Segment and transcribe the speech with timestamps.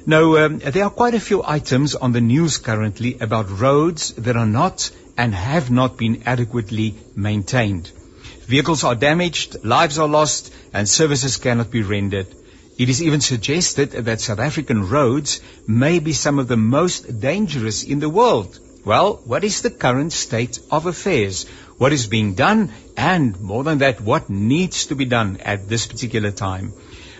[0.05, 4.35] Now, um, there are quite a few items on the news currently about roads that
[4.35, 7.91] are not and have not been adequately maintained.
[8.47, 12.27] Vehicles are damaged, lives are lost, and services cannot be rendered.
[12.77, 17.83] It is even suggested that South African roads may be some of the most dangerous
[17.83, 18.59] in the world.
[18.83, 21.45] Well, what is the current state of affairs?
[21.77, 22.73] What is being done?
[22.97, 26.73] And more than that, what needs to be done at this particular time?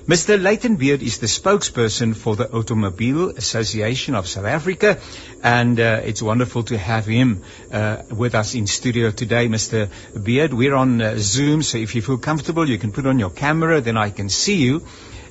[0.05, 0.41] Mr.
[0.41, 4.99] Leighton Beard is the spokesperson for the Automobile Association of South Africa,
[5.41, 7.41] and uh, it's wonderful to have him
[7.71, 9.89] uh, with us in studio today, Mr.
[10.21, 10.53] Beard.
[10.53, 13.79] We're on uh, Zoom, so if you feel comfortable, you can put on your camera,
[13.79, 14.85] then I can see you.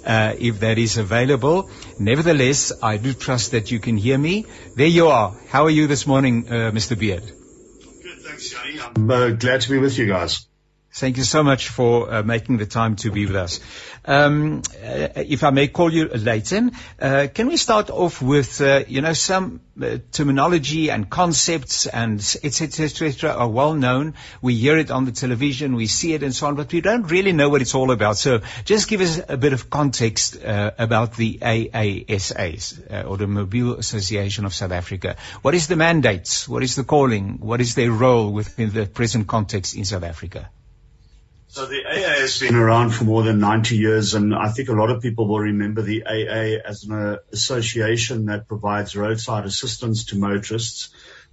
[0.05, 1.71] Uh, if that is available.
[1.97, 4.47] Nevertheless, I do trust that you can hear me.
[4.75, 5.33] There you are.
[5.47, 6.99] How are you this morning, uh, Mr.
[6.99, 7.23] Beard?
[7.23, 8.81] Good, thanks, Johnny.
[8.81, 10.49] I'm uh, glad to be with you guys.
[10.95, 13.61] Thank you so much for uh, making the time to be with us.
[14.05, 18.85] Um, uh, if I may call you Leighton, uh, can we start off with, uh,
[18.87, 24.13] you know, some uh, terminology and concepts and et cetera, et cetera are well known.
[24.43, 27.11] We hear it on the television, we see it and so on, but we don't
[27.11, 28.19] really know what it's all about.
[28.19, 33.79] So just give us a bit of context uh, about the AASAs, or the Mobile
[33.79, 35.17] Association of South Africa.
[35.41, 36.45] What is the mandate?
[36.49, 37.39] What is the calling?
[37.39, 40.51] What is their role within the present context in South Africa?
[41.53, 44.73] So the AA has been around for more than 90 years, and I think a
[44.73, 50.07] lot of people will remember the AA as an uh, association that provides roadside assistance
[50.07, 50.89] to motorists.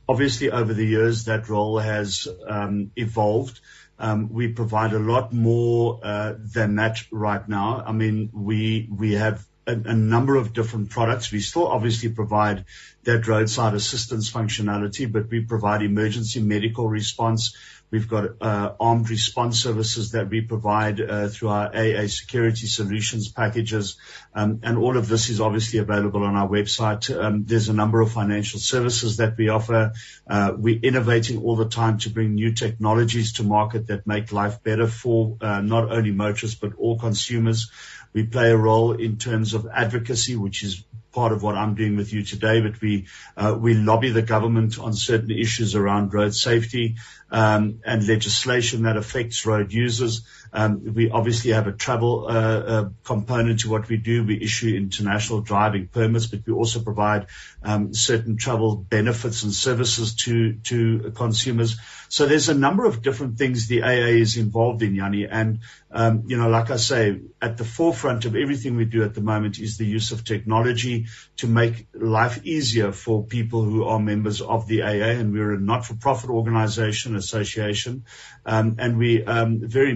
[0.09, 3.61] Obviously, over the years, that role has um, evolved.
[3.97, 7.81] Um, we provide a lot more uh, than that right now.
[7.87, 11.31] I mean, we we have a, number of different products.
[11.31, 12.65] We still obviously provide
[13.03, 17.55] that roadside assistance functionality, but we provide emergency medical response.
[17.91, 23.29] We've got uh, armed response services that we provide uh, through our AA security solutions
[23.29, 23.97] packages.
[24.35, 27.09] Um, and all of this is obviously available on our website.
[27.09, 29.93] Um, there's a number of financial services that we offer.
[30.29, 34.61] Uh, we're innovating all the time to bring new technologies to market that make life
[34.61, 37.71] better for not only motorists, but all consumers.
[38.13, 41.95] We play a role in terms of advocacy, which is part of what I'm doing
[41.95, 46.33] with you today, but we uh, we lobby the government on certain issues around road
[46.35, 46.95] safety
[47.31, 50.21] um, and legislation that affects road users.
[50.51, 54.23] Um, we obviously have a travel uh, uh, component to what we do.
[54.23, 57.27] We issue international driving permits, but we also provide
[57.63, 61.77] um, certain travel benefits and services to to consumers.
[62.09, 65.27] So there's a number of different things the AA is involved in, Yanni.
[65.27, 65.59] And
[65.91, 69.21] um, you know, like I say, at the forefront of everything we do at the
[69.21, 71.07] moment is the use of technology
[71.37, 75.19] to make life easier for people who are members of the AA.
[75.19, 78.05] And we're a not-for-profit organization, association.
[78.45, 79.91] And we, very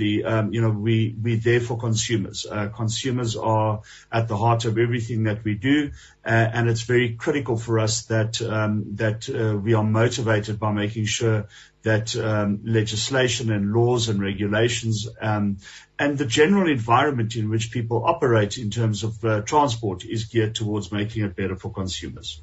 [0.00, 2.46] um, you know, we, we're there for consumers.
[2.50, 5.90] Uh, consumers are at the heart of everything that we do.
[6.24, 10.72] Uh, and it's very critical for us that, um, that, uh, we are motivated by
[10.72, 11.48] making sure
[11.82, 15.58] that um, legislation and laws and regulations um,
[15.98, 20.54] and the general environment in which people operate in terms of uh, transport is geared
[20.54, 22.42] towards making it better for consumers.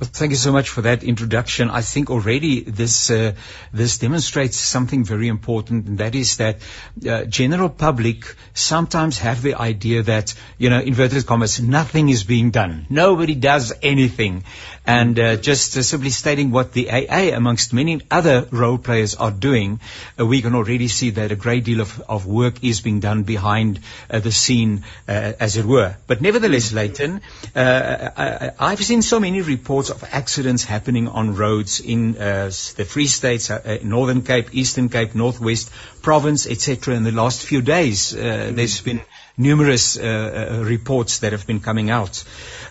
[0.00, 1.70] Well, thank you so much for that introduction.
[1.70, 3.34] I think already this uh,
[3.72, 6.60] this demonstrates something very important, and that is that
[7.06, 12.50] uh, general public sometimes have the idea that you know, inverted commas, nothing is being
[12.50, 14.44] done, nobody does anything,
[14.86, 19.30] and uh, just uh, simply stating what the AA, amongst many other role players, are
[19.30, 19.80] doing,
[20.18, 23.22] uh, we can already see that a great deal of, of work is being done
[23.22, 23.80] behind
[24.10, 25.96] uh, the scene, as it were.
[26.06, 27.20] But nevertheless, Leighton,
[27.54, 29.59] I, I've seen so many reports
[29.90, 34.88] of accidents happening on roads in uh, the Free States, uh, uh, Northern Cape, Eastern
[34.88, 35.70] Cape, Northwest
[36.02, 36.94] Province, etc.
[36.94, 39.00] In the last few days, uh, there's been
[39.36, 42.24] numerous uh, uh, reports that have been coming out.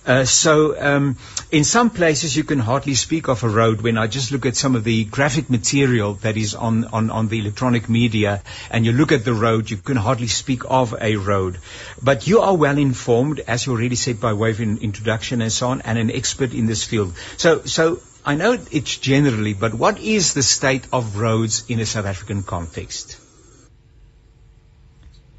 [0.05, 1.17] Uh, so um,
[1.51, 4.55] in some places you can hardly speak of a road when I just look at
[4.55, 8.41] some of the graphic material that is on, on, on the electronic media
[8.71, 11.59] and you look at the road, you can hardly speak of a road.
[12.01, 15.51] But you are well informed, as you already said by way of in introduction and
[15.51, 17.13] so on, and an expert in this field.
[17.37, 21.85] So, so I know it's generally, but what is the state of roads in a
[21.85, 23.19] South African context?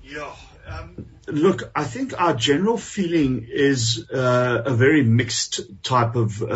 [0.03, 0.35] Yeah.
[0.67, 6.47] Um, look, I think our general feeling is uh, a very mixed type of uh,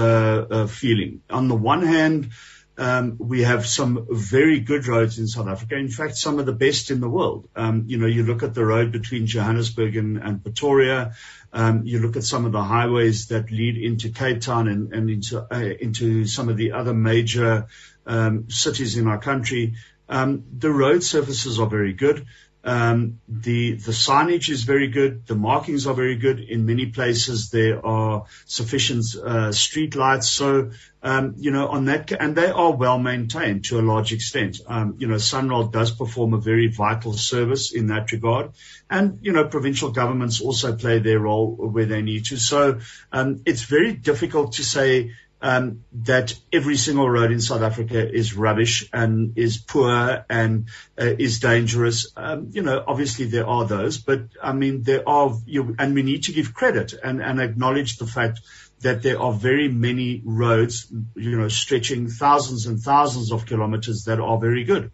[0.51, 1.23] uh, feeling.
[1.31, 2.31] On the one hand,
[2.77, 5.77] um, we have some very good roads in South Africa.
[5.77, 7.49] In fact, some of the best in the world.
[7.55, 11.15] Um, you know, you look at the road between Johannesburg and, and Pretoria.
[11.53, 15.09] Um, you look at some of the highways that lead into Cape Town and, and
[15.09, 17.69] into uh, into some of the other major
[18.07, 19.75] um, cities in our country.
[20.09, 22.27] Um, the road surfaces are very good.
[22.65, 25.27] Um, the the signage is very good.
[25.27, 26.41] The markings are very good.
[26.41, 30.31] In many places, there are sufficient uh, street lights.
[30.31, 30.71] So,
[31.03, 34.61] um, you know, on that, and they are well maintained to a large extent.
[34.67, 38.53] Um, you know, Sunrail does perform a very vital service in that regard.
[38.89, 42.39] And, you know, provincial governments also play their role where they need to.
[42.39, 42.81] So,
[43.13, 45.13] um, it's very difficult to say,
[45.45, 50.69] um, that every single road in South Africa is rubbish and is poor and
[50.99, 52.11] uh, is dangerous.
[52.17, 56.03] Um, you know, obviously there are those, but I mean, there are, you, and we
[56.03, 58.41] need to give credit and, and acknowledge the fact
[58.81, 64.21] that there are very many roads, you know, stretching thousands and thousands of kilometers that
[64.21, 64.93] are very good.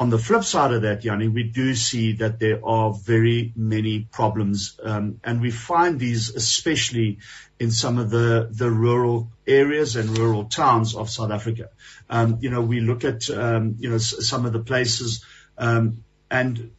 [0.00, 4.06] On the flip side of that, Yanni, we do see that there are very many
[4.12, 7.18] problems, um, and we find these especially
[7.58, 11.70] in some of the, the rural areas and rural towns of South Africa.
[12.08, 15.24] Um, you know, we look at, um, you know, some of the places,
[15.56, 16.70] um, and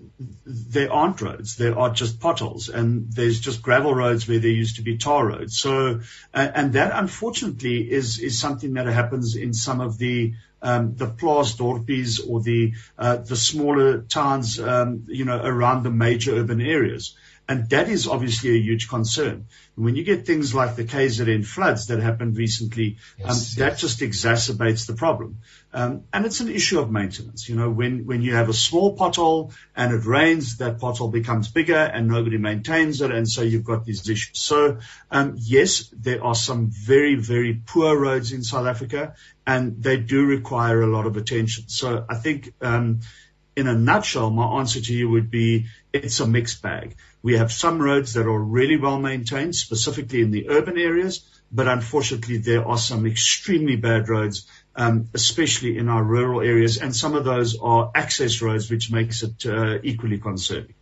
[0.46, 1.56] there aren't roads.
[1.56, 5.26] There are just potholes and there's just gravel roads where there used to be tar
[5.26, 5.60] roads.
[5.60, 6.02] So,
[6.34, 12.20] and that unfortunately is, is something that happens in some of the, um, the Plaasdorpies
[12.28, 17.16] or the, uh, the smaller towns, um, you know, around the major urban areas.
[17.50, 19.48] And that is obviously a huge concern.
[19.74, 23.56] When you get things like the KZN floods that happened recently, yes, um, yes.
[23.56, 25.40] that just exacerbates the problem.
[25.74, 27.50] Um, and it's an issue of maintenance.
[27.50, 31.48] You know, when, when you have a small pothole and it rains, that pothole becomes
[31.48, 33.10] bigger and nobody maintains it.
[33.10, 34.38] And so you've got these issues.
[34.38, 34.78] So,
[35.10, 39.16] um, yes, there are some very, very poor roads in South Africa
[39.48, 41.64] and they do require a lot of attention.
[41.68, 43.00] So I think, um,
[43.60, 46.96] in a nutshell, my answer to you would be it's a mixed bag.
[47.22, 51.68] We have some roads that are really well maintained, specifically in the urban areas, but
[51.68, 57.16] unfortunately there are some extremely bad roads, um, especially in our rural areas, and some
[57.16, 60.74] of those are access roads, which makes it uh, equally concerning.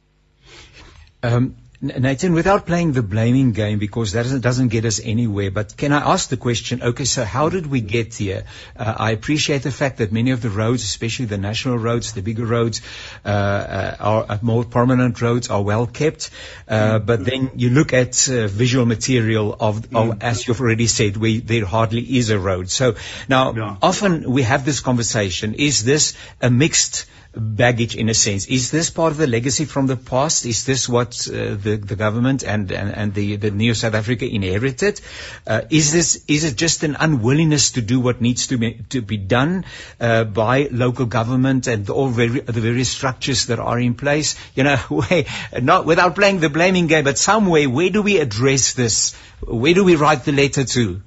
[1.23, 5.77] Um, Nathan, without playing the blaming game, because that doesn't, doesn't get us anywhere, but
[5.77, 8.45] can I ask the question, okay, so how did we get here?
[8.75, 12.23] Uh, I appreciate the fact that many of the roads, especially the national roads, the
[12.23, 12.81] bigger roads,
[13.23, 16.31] uh, uh, are uh, more prominent roads, are well kept.
[16.67, 20.23] Uh, but then you look at uh, visual material of, of, mm.
[20.23, 22.71] as you've already said, where there hardly is a road.
[22.71, 22.95] So
[23.29, 23.77] now, yeah.
[23.83, 25.53] often we have this conversation.
[25.53, 27.05] Is this a mixed
[27.37, 28.47] baggage in a sense.
[28.47, 30.45] Is this part of the legacy from the past?
[30.45, 34.25] Is this what uh, the, the government and, and, and the, the Neo South Africa
[34.25, 35.01] inherited?
[35.45, 39.01] Uh, is this, is it just an unwillingness to do what needs to be, to
[39.01, 39.65] be done,
[39.99, 44.35] uh, by local government and all very, the various structures that are in place?
[44.55, 45.03] You know,
[45.61, 49.15] not without playing the blaming game, but some way, where do we address this?
[49.41, 51.01] Where do we write the letter to?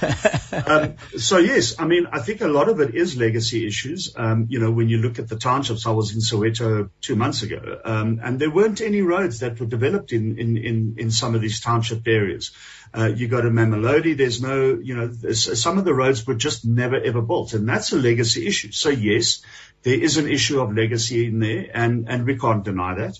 [0.66, 4.12] um, so yes, I mean, I think a lot of it is legacy issues.
[4.16, 7.42] Um, you know, when you look at the townships, I was in Soweto two months
[7.42, 11.34] ago, um, and there weren't any roads that were developed in in in, in some
[11.34, 12.52] of these township areas.
[12.94, 16.66] Uh, you go to Mamelodi, there's no, you know, some of the roads were just
[16.66, 18.70] never ever built, and that's a legacy issue.
[18.72, 19.42] So yes,
[19.82, 23.18] there is an issue of legacy in there, and and we can't deny that.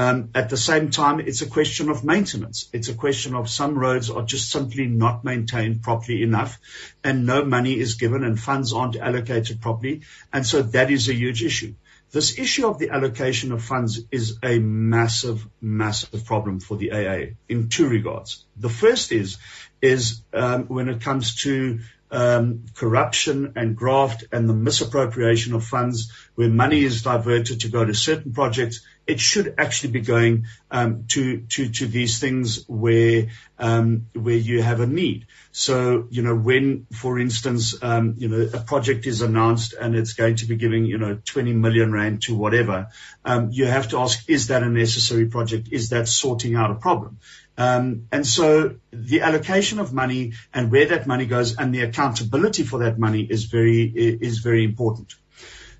[0.00, 2.70] Um, at the same time, it's a question of maintenance.
[2.72, 6.58] It's a question of some roads are just simply not maintained properly enough
[7.04, 10.00] and no money is given and funds aren't allocated properly.
[10.32, 11.74] And so that is a huge issue.
[12.12, 17.34] This issue of the allocation of funds is a massive, massive problem for the AA
[17.46, 18.46] in two regards.
[18.56, 19.36] The first is,
[19.82, 21.80] is um, when it comes to
[22.10, 27.84] um, corruption and graft and the misappropriation of funds where money is diverted to go
[27.84, 28.80] to certain projects.
[29.06, 34.62] It should actually be going um, to, to, to these things where, um, where you
[34.62, 35.26] have a need.
[35.52, 40.12] So, you know, when, for instance, um, you know, a project is announced and it's
[40.12, 42.88] going to be giving, you know, 20 million rand to whatever,
[43.24, 45.68] um, you have to ask, is that a necessary project?
[45.72, 47.18] Is that sorting out a problem?
[47.60, 52.62] Um, and so the allocation of money and where that money goes and the accountability
[52.62, 55.14] for that money is very, is very important.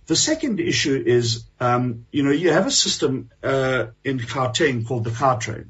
[0.05, 5.05] The second issue is, um, you know, you have a system, uh, in Gauteng called
[5.05, 5.69] the Gautrain.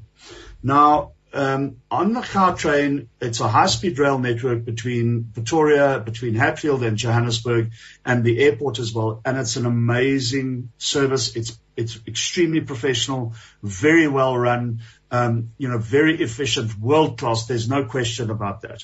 [0.61, 6.97] Now, um, on the Gautrain, it's a high-speed rail network between Pretoria, between Hatfield and
[6.97, 7.71] Johannesburg,
[8.05, 9.21] and the airport as well.
[9.23, 11.37] And it's an amazing service.
[11.37, 17.45] It's it's extremely professional, very well run um, you know, very efficient, world-class.
[17.45, 18.83] There's no question about that.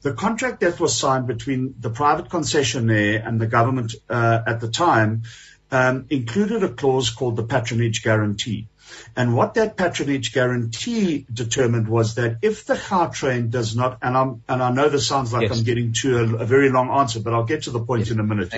[0.00, 4.68] The contract that was signed between the private concessionaire and the government uh, at the
[4.68, 5.22] time
[5.70, 8.68] um, included a clause called the patronage guarantee.
[9.16, 14.42] And what that patronage guarantee determined was that if the Gautrain does not, and I'm,
[14.48, 15.58] and I know this sounds like yes.
[15.58, 18.10] I'm getting to a, a, very long answer, but I'll get to the point yes.
[18.10, 18.52] in a minute.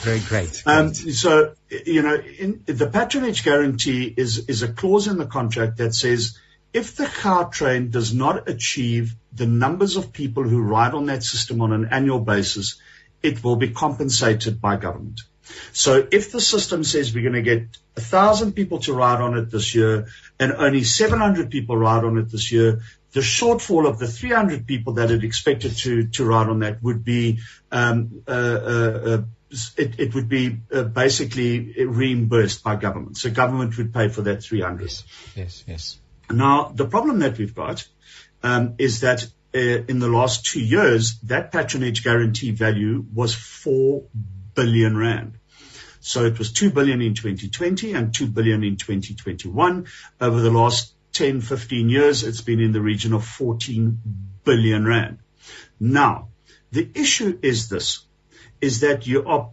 [0.00, 0.62] Very great.
[0.66, 5.78] Um, so, you know, in, the patronage guarantee is, is a clause in the contract
[5.78, 6.38] that says
[6.72, 11.62] if the Gautrain does not achieve the numbers of people who ride on that system
[11.62, 12.80] on an annual basis,
[13.22, 15.20] it will be compensated by government.
[15.72, 19.36] So if the system says we're going to get a thousand people to ride on
[19.36, 20.06] it this year
[20.38, 22.80] and only 700 people ride on it this year,
[23.12, 27.04] the shortfall of the 300 people that it expected to, to ride on that would
[27.04, 27.38] be,
[27.72, 29.22] um, uh, uh, uh,
[29.78, 33.16] it, it, would be uh, basically reimbursed by government.
[33.16, 34.82] So government would pay for that 300.
[34.82, 35.98] Yes, yes, yes.
[36.30, 37.86] Now, the problem that we've got
[38.42, 39.24] um, is that
[39.54, 44.02] uh, in the last two years, that patronage guarantee value was 4
[44.56, 45.38] billion rand.
[46.00, 49.86] So it was 2 billion in 2020 and 2 billion in 2021.
[50.20, 54.00] Over the last 10, 15 years, it's been in the region of 14
[54.44, 55.18] billion rand.
[55.80, 56.28] Now,
[56.72, 58.04] the issue is this,
[58.60, 59.50] is that you are,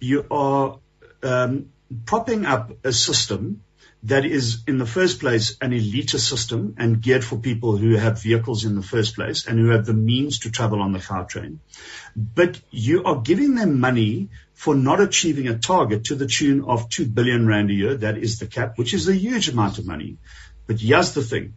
[0.00, 0.78] you are,
[1.22, 1.70] um,
[2.04, 3.62] propping up a system
[4.06, 8.22] that is in the first place an elitist system and geared for people who have
[8.22, 11.58] vehicles in the first place and who have the means to travel on the Gautrain.
[12.14, 16.88] But you are giving them money for not achieving a target to the tune of
[16.88, 17.94] 2 billion rand a year.
[17.96, 20.18] That is the cap, which is a huge amount of money.
[20.66, 21.54] But here's the thing.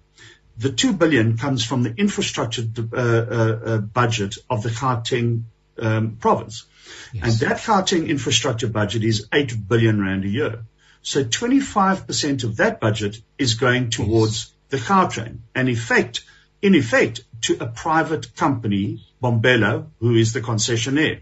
[0.58, 5.44] The 2 billion comes from the infrastructure uh, uh, uh, budget of the Gauteng
[5.78, 6.66] um, province.
[7.14, 7.24] Yes.
[7.24, 10.64] And that Gauteng infrastructure budget is 8 billion rand a year.
[11.02, 15.40] So 25% of that budget is going towards the Gautrain.
[15.56, 16.24] And effect,
[16.62, 21.22] in effect, to a private company, Bombela, who is the concessionaire.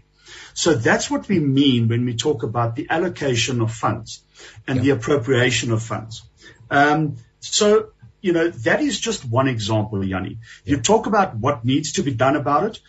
[0.54, 4.22] So that's what we mean when we talk about the allocation of funds
[4.66, 6.22] and the appropriation of funds.
[6.70, 10.38] Um, so, you know, that is just one example, Yanni.
[10.64, 12.80] You talk about what needs to be done about it.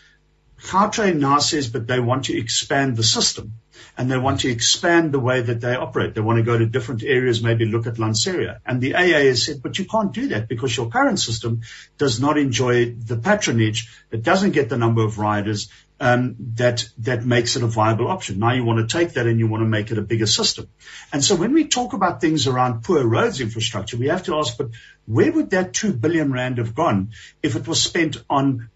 [0.61, 3.53] Gautrain now says, but they want to expand the system
[3.97, 6.15] and they want to expand the way that they operate.
[6.15, 8.59] They want to go to different areas, maybe look at Lanceria.
[8.65, 11.61] And the AA has said, but you can't do that because your current system
[11.97, 13.89] does not enjoy the patronage.
[14.11, 15.69] It doesn't get the number of riders.
[16.01, 18.39] Um, that that makes it a viable option.
[18.39, 20.69] Now you want to take that and you want to make it a bigger system.
[21.11, 24.57] And so when we talk about things around poor roads infrastructure, we have to ask,
[24.57, 24.69] but
[25.05, 27.11] where would that two billion rand have gone
[27.43, 28.69] if it was spent on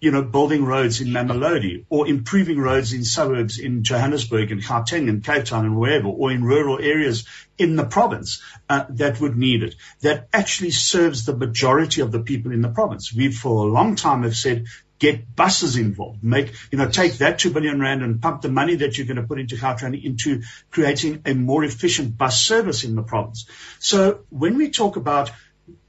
[0.00, 5.08] you know, building roads in Mamelodi or improving roads in suburbs in Johannesburg and Gauteng
[5.08, 7.26] and Cape Town and wherever, or in rural areas
[7.58, 12.20] in the province uh, that would need it, that actually serves the majority of the
[12.20, 13.12] people in the province.
[13.12, 14.66] We, for a long time, have said
[15.00, 18.76] get buses involved, make, you know, take that two billion rand and pump the money
[18.76, 22.94] that you're going to put into Gautrain into creating a more efficient bus service in
[22.94, 23.46] the province.
[23.78, 25.32] So when we talk about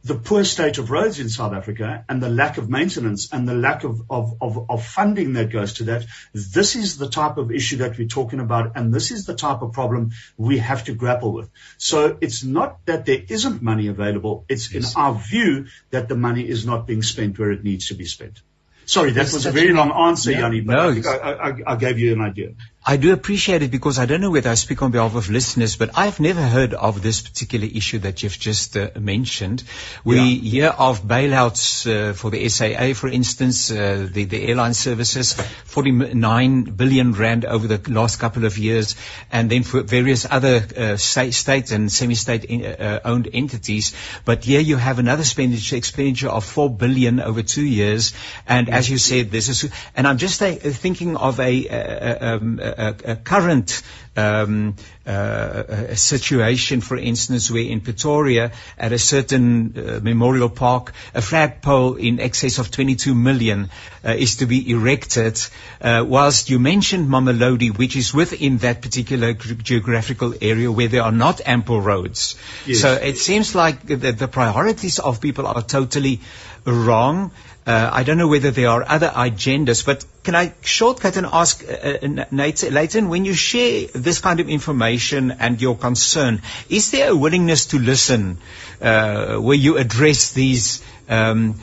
[0.04, 3.54] the poor state of roads in South Africa and the lack of maintenance and the
[3.54, 6.06] lack of, of, of, of, funding that goes to that.
[6.34, 8.76] This is the type of issue that we're talking about.
[8.76, 11.50] And this is the type of problem we have to grapple with.
[11.78, 14.46] So it's not that there isn't money available.
[14.50, 14.96] It's yes.
[14.96, 18.06] in our view that the money is not being spent where it needs to be
[18.06, 18.42] spent.
[18.86, 21.98] Sorry, that was a very long answer, Yanni, but no, I, I, I, I, gave
[22.00, 22.56] you an idea.
[22.84, 25.76] I do appreciate it because I don't know whether I speak on behalf of listeners,
[25.76, 29.64] but I've never heard of this particular issue that you've just uh, mentioned.
[30.04, 30.50] We yeah.
[30.50, 36.64] hear of bailouts uh, for the SAA, for instance, uh, the, the airline services, 49
[36.64, 38.96] billion rand over the last couple of years,
[39.32, 43.94] and then for various other uh, state, state and semi-state in, uh, owned entities.
[44.26, 48.14] But here you have another expenditure, expenditure of 4 billion over two years,
[48.48, 53.16] and as you said, this is, and I'm just uh, thinking of a, um, a,
[53.16, 53.82] current
[54.16, 54.76] um,
[55.06, 61.22] uh, a situation, for instance, where in Pretoria, at a certain uh, memorial park, a
[61.22, 63.70] flagpole in excess of 22 million
[64.04, 65.40] uh, is to be erected.
[65.80, 71.12] Uh, whilst you mentioned Mamelodi, which is within that particular geographical area where there are
[71.12, 72.36] not ample roads.
[72.66, 72.82] Yes.
[72.82, 76.20] So it seems like the, the priorities of people are totally
[76.66, 77.32] wrong.
[77.66, 81.64] Uh, I don't know whether there are other agendas, but can I shortcut and ask,
[81.64, 87.12] uh, uh Leighton, when you share this kind of information and your concern, is there
[87.12, 88.38] a willingness to listen
[88.82, 91.60] uh, where you address these um,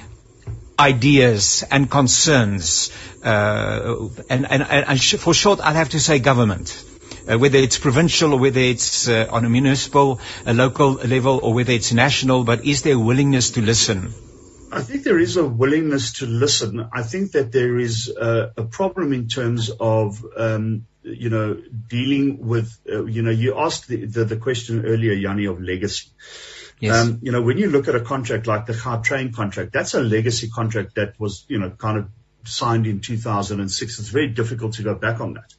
[0.79, 2.91] ideas and concerns?
[3.23, 6.85] Uh, and, and, and for short, I'll have to say government.
[7.29, 11.53] Uh, whether it's provincial or whether it's uh, on a municipal, a local level, or
[11.53, 14.15] whether it's national, but is there a willingness to listen?
[14.71, 16.89] I think there is a willingness to listen.
[16.93, 22.47] I think that there is a, a problem in terms of, um, you know, dealing
[22.47, 26.11] with, uh, you know, you asked the, the, the, question earlier, Yanni, of legacy.
[26.81, 26.97] Yes.
[26.97, 30.01] Um, you know, when you look at a contract like the Gautrain contract, that's a
[30.01, 32.09] legacy contract that was, you know, kind of
[32.45, 33.99] signed in 2006.
[33.99, 35.55] It's very difficult to go back on that.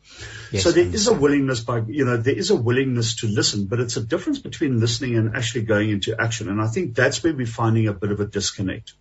[0.52, 3.66] Yes, so there is a willingness by, you know, there is a willingness to listen,
[3.66, 6.50] but it's a difference between listening and actually going into action.
[6.50, 8.94] And I think that's where we're finding a bit of a disconnect.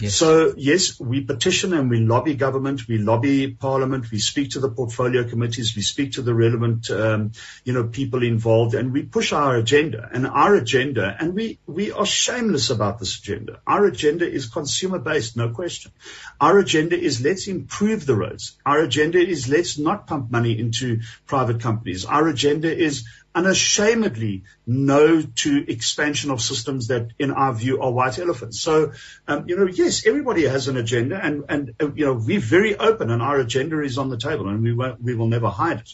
[0.00, 0.14] Yes.
[0.14, 4.70] So yes, we petition and we lobby government, we lobby parliament, we speak to the
[4.70, 7.32] portfolio committees, we speak to the relevant, um,
[7.64, 11.92] you know, people involved and we push our agenda and our agenda and we, we
[11.92, 13.60] are shameless about this agenda.
[13.66, 15.92] Our agenda is consumer based, no question.
[16.40, 18.56] Our agenda is let's improve the roads.
[18.64, 20.79] Our agenda is let's not pump money into
[21.26, 22.04] private companies.
[22.04, 28.18] Our agenda is unashamedly no to expansion of systems that, in our view, are white
[28.18, 28.60] elephants.
[28.60, 28.92] So,
[29.28, 32.76] um, you know, yes, everybody has an agenda, and and uh, you know, we're very
[32.76, 35.80] open, and our agenda is on the table, and we won't, we will never hide
[35.80, 35.90] it.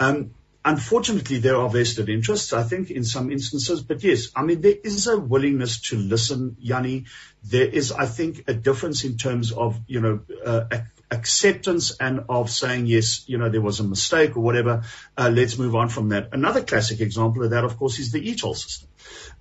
[0.00, 0.30] Um,
[0.64, 3.82] unfortunately, there are vested interests, I think, in some instances.
[3.82, 7.04] But yes, I mean, there is a willingness to listen, Yanni.
[7.44, 10.64] There is, I think, a difference in terms of, you know, uh,
[11.10, 14.82] acceptance and of saying, yes, you know, there was a mistake or whatever.
[15.16, 16.30] Uh, let's move on from that.
[16.32, 18.88] Another classic example of that, of course, is the e-toll system.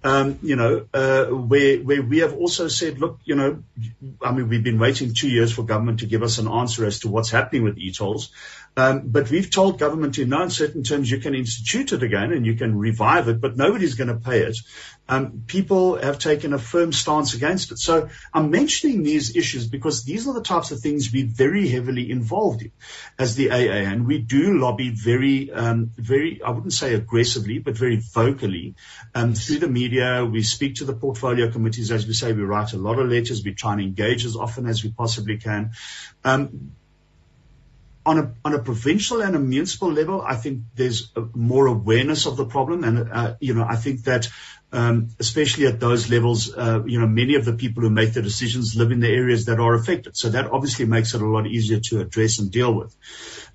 [0.03, 3.63] Um, you know, uh, where, where we have also said, look, you know,
[4.21, 6.99] I mean, we've been waiting two years for government to give us an answer as
[6.99, 8.31] to what's happening with e-tolls.
[8.77, 12.45] Um, but we've told government in no uncertain terms you can institute it again and
[12.45, 14.57] you can revive it, but nobody's going to pay it.
[15.07, 17.77] Um, people have taken a firm stance against it.
[17.77, 22.11] So I'm mentioning these issues because these are the types of things we're very heavily
[22.11, 22.71] involved in
[23.17, 27.77] as the AA, and we do lobby very, um, very, I wouldn't say aggressively, but
[27.77, 28.75] very vocally
[29.13, 30.25] um, through the media.
[30.25, 33.43] We speak to the portfolio committees, as we say, we write a lot of letters.
[33.43, 35.71] We try and engage as often as we possibly can.
[38.05, 42.37] On a, on a provincial and a municipal level, I think there's more awareness of
[42.37, 42.83] the problem.
[42.83, 44.29] And, uh, you know, I think that,
[44.71, 48.21] um, especially at those levels, uh, you know, many of the people who make the
[48.21, 50.15] decisions live in the areas that are affected.
[50.15, 52.95] So that obviously makes it a lot easier to address and deal with.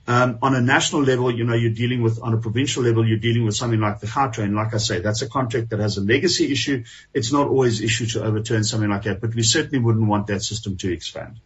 [0.08, 3.18] Um, on a national level, you know, you're dealing with, on a provincial level, you're
[3.18, 4.54] dealing with something like the Gautrain.
[4.54, 6.82] Like I say, that's a contract that has a legacy issue.
[7.14, 10.42] It's not always issue to overturn something like that, but we certainly wouldn't want that
[10.42, 11.36] system to expand.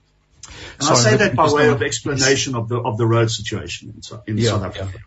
[0.79, 3.95] And Sorry, I say that by way of explanation of the of the road situation
[3.95, 4.91] in, in yeah, South Africa.
[4.95, 5.01] Yeah.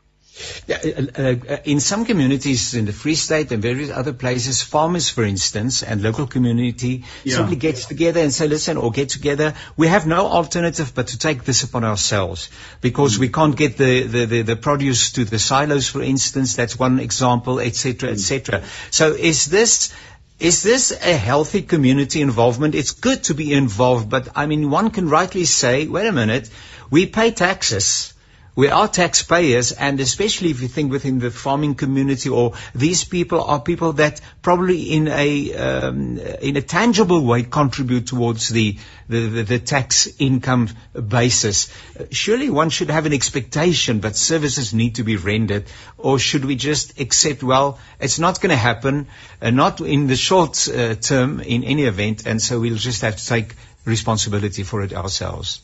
[0.68, 5.10] Yeah, uh, uh, in some communities in the Free State and various other places, farmers,
[5.10, 7.38] for instance, and local community yeah.
[7.38, 9.56] simply gets together and say, listen, or get together.
[9.76, 12.50] We have no alternative but to take this upon ourselves
[12.82, 13.22] because mm.
[13.22, 16.56] we can't get the, the, the, the, produce to the silos, for instance.
[16.56, 18.60] That's one example, etc., etc.
[18.60, 18.94] Mm.
[18.94, 19.94] So is this
[20.40, 22.76] is this a healthy community involvement?
[22.76, 26.50] It's good to be involved, but I mean, one can rightly say, wait a minute,
[26.92, 28.14] we pay taxes
[28.58, 33.44] we are taxpayers, and especially if you think within the farming community, or these people
[33.44, 38.76] are people that probably in a um, in a tangible way contribute towards the
[39.08, 40.70] the, the, the tax income
[41.08, 41.72] basis.
[42.10, 45.66] Surely one should have an expectation, that services need to be rendered,
[46.00, 47.44] or should we just accept?
[47.44, 49.06] Well, it's not going to happen,
[49.40, 53.18] uh, not in the short uh, term, in any event, and so we'll just have
[53.18, 53.54] to take
[53.86, 55.62] responsibility for it ourselves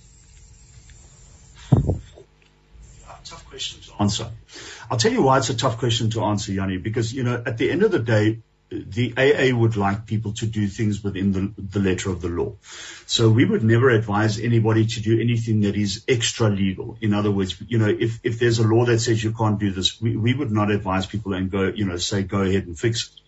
[4.03, 4.29] answer.
[4.89, 7.57] I'll tell you why it's a tough question to answer, Yanni, because, you know, at
[7.57, 8.39] the end of the day,
[8.69, 12.53] the AA would like people to do things within the, the, letter of the law.
[13.05, 16.97] So we would never advise anybody to do anything that is extra legal.
[17.01, 19.71] In other words, you know, if, if there's a law that says you can't do
[19.71, 22.79] this, we, we would not advise people and go, you know, say, go ahead and
[22.79, 23.21] fix it.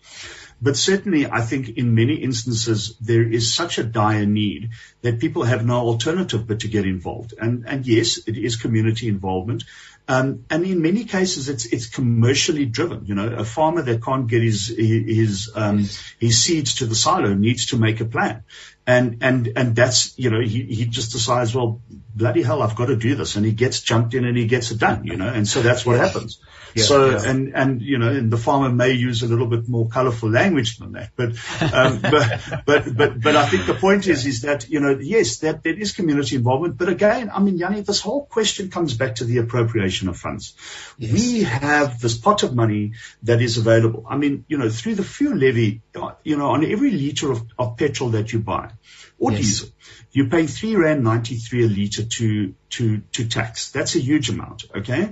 [0.60, 4.70] But certainly, I think in many instances, there is such a dire need
[5.02, 7.34] that people have no alternative but to get involved.
[7.38, 9.64] And, and yes, it is community involvement.
[10.08, 13.06] Um, and in many cases, it's it's commercially driven.
[13.06, 15.88] You know, a farmer that can't get his his um,
[16.20, 18.44] his seeds to the silo needs to make a plan,
[18.86, 21.80] and and and that's you know he he just decides, well,
[22.14, 24.70] bloody hell, I've got to do this, and he gets jumped in and he gets
[24.70, 25.04] it done.
[25.04, 26.38] You know, and so that's what happens.
[26.76, 27.30] Yeah, so yeah.
[27.30, 30.76] and and you know, and the farmer may use a little bit more colourful language
[30.76, 31.30] than that, but
[31.72, 35.38] um, but but but but I think the point is is that you know yes
[35.38, 39.14] that there is community involvement, but again, I mean, Yanni, this whole question comes back
[39.16, 40.54] to the appropriation of funds.
[40.98, 41.14] Yes.
[41.14, 44.04] We have this pot of money that is available.
[44.06, 45.80] I mean, you know, through the fuel levy,
[46.24, 48.72] you know, on every litre of, of petrol that you buy
[49.18, 49.40] or yes.
[49.40, 49.68] diesel,
[50.12, 53.70] you pay three rand ninety three a litre to to to tax.
[53.70, 54.64] That's a huge amount.
[54.76, 55.10] Okay.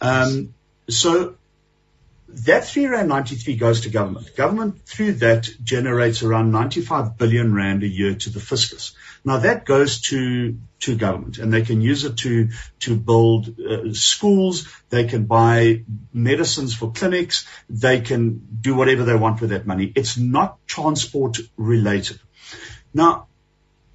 [0.00, 0.54] Um,
[0.88, 1.36] so
[2.28, 4.34] that 3 rand 93 goes to government.
[4.36, 8.94] Government through that generates around 95 billion rand a year to the fiscus.
[9.24, 12.48] Now that goes to to government, and they can use it to
[12.80, 14.68] to build uh, schools.
[14.90, 17.46] They can buy medicines for clinics.
[17.70, 19.92] They can do whatever they want with that money.
[19.94, 22.20] It's not transport related.
[22.92, 23.28] Now,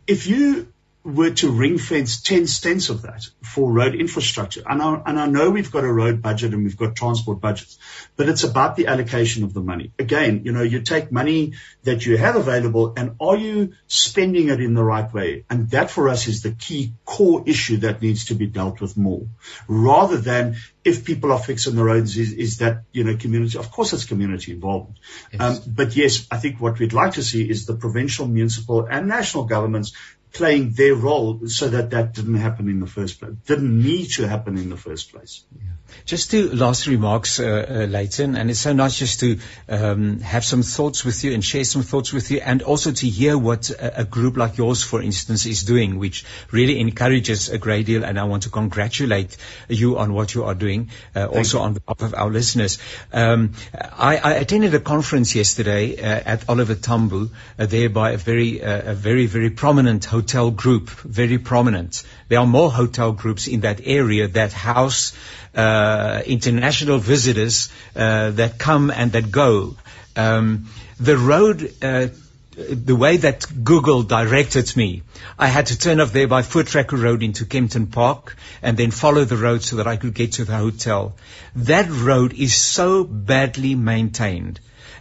[0.08, 0.71] if you
[1.04, 4.62] were to ring fence 10 cents of that for road infrastructure.
[4.68, 7.80] And I, and I know we've got a road budget and we've got transport budgets,
[8.16, 9.92] but it's about the allocation of the money.
[9.98, 14.62] Again, you know, you take money that you have available and are you spending it
[14.62, 15.46] in the right way?
[15.50, 18.96] And that for us is the key core issue that needs to be dealt with
[18.96, 19.26] more
[19.68, 23.72] rather than if people are fixing the roads is, is that, you know, community, of
[23.72, 25.00] course it's community involvement.
[25.32, 25.42] Yes.
[25.42, 29.08] Um, but yes, I think what we'd like to see is the provincial, municipal and
[29.08, 29.94] national governments
[30.34, 34.28] playing their role so that that didn't happen in the first place, didn't need to
[34.28, 35.44] happen in the first place.
[35.56, 35.72] Yeah.
[36.06, 39.40] Just two last remarks, uh, uh, Leighton, and it's so nice just to
[39.70, 43.08] um, have some thoughts with you and share some thoughts with you, and also to
[43.08, 47.58] hear what a, a, group like yours, for instance, is doing, which really encourages a
[47.58, 48.04] great deal.
[48.04, 49.38] And I want to congratulate
[49.70, 51.64] you on what you are doing, uh, also you.
[51.66, 52.80] on behalf of our listeners.
[53.14, 58.18] Um, I, I, attended a conference yesterday uh, at Oliver Tambo, uh, there by a
[58.18, 62.04] very, uh, a very, very prominent hotel group, very prominent.
[62.28, 65.14] There are more hotel groups in that area that house
[65.56, 69.76] uh, international visitors uh, that come and that go.
[70.16, 70.68] Um,
[71.00, 72.08] the road, uh,
[72.56, 75.02] the way that Google directed me,
[75.40, 79.26] I had to turn off there by Voortrekker Road into Kempton Park and then follow
[79.26, 81.16] the road so that I could get to the hotel.
[81.56, 84.60] That road is so badly maintained.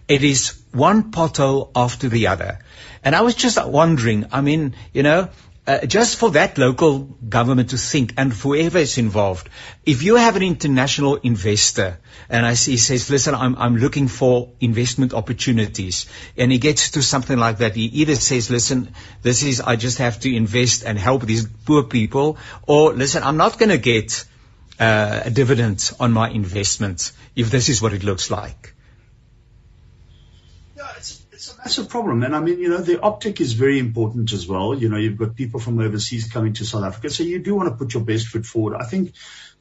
[0.08, 2.58] It is one pothole after the other.
[3.02, 5.28] And I was just wondering, I mean, you know,
[5.66, 9.48] uh, just for that local government to think and whoever is involved,
[9.84, 14.08] if you have an international investor and I see, he says, listen, I'm, I'm looking
[14.08, 19.42] for investment opportunities and he gets to something like that, he either says, listen, this
[19.42, 23.58] is, I just have to invest and help these poor people or listen, I'm not
[23.58, 24.24] going to get
[24.78, 28.74] uh, a dividend on my investment if this is what it looks like
[31.62, 32.22] that's a problem.
[32.22, 34.74] And I mean, you know, the optic is very important as well.
[34.74, 37.10] You know, you've got people from overseas coming to South Africa.
[37.10, 38.76] So you do want to put your best foot forward.
[38.76, 39.12] I think,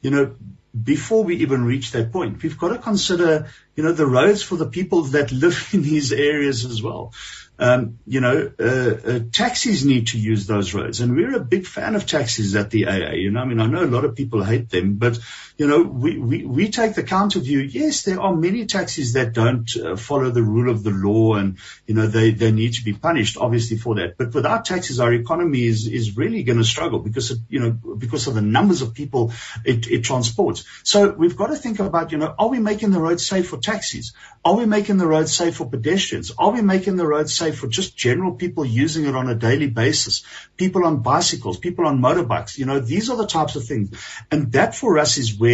[0.02, 0.36] you know,
[0.82, 4.56] before we even reach that point, we've got to consider, you know, the roads for
[4.56, 7.14] the people that live in these areas as well.
[7.58, 11.66] Um, you know, uh, uh, taxis need to use those roads, and we're a big
[11.66, 13.16] fan of taxis at the AA.
[13.16, 15.20] You know, I mean, I know a lot of people hate them, but
[15.60, 17.60] you know, we we, we take the counter view.
[17.60, 21.58] Yes, there are many taxis that don't uh, follow the rule of the law, and
[21.86, 24.18] you know, they they need to be punished, obviously, for that.
[24.18, 27.72] But without taxis, our economy is is really going to struggle because it, you know
[27.72, 29.34] because of the numbers of people
[29.66, 30.64] it, it transports.
[30.84, 33.58] So we've got to think about, you know, are we making the roads safe for
[33.58, 34.14] taxis?
[34.46, 36.32] Are we making the roads safe for pedestrians?
[36.38, 39.68] Are we making the roads safe for just general people using it on a daily
[39.68, 40.24] basis?
[40.56, 43.90] People on bicycles, people on motorbikes, you know, these are the types of things.
[44.32, 45.49] And that for us is where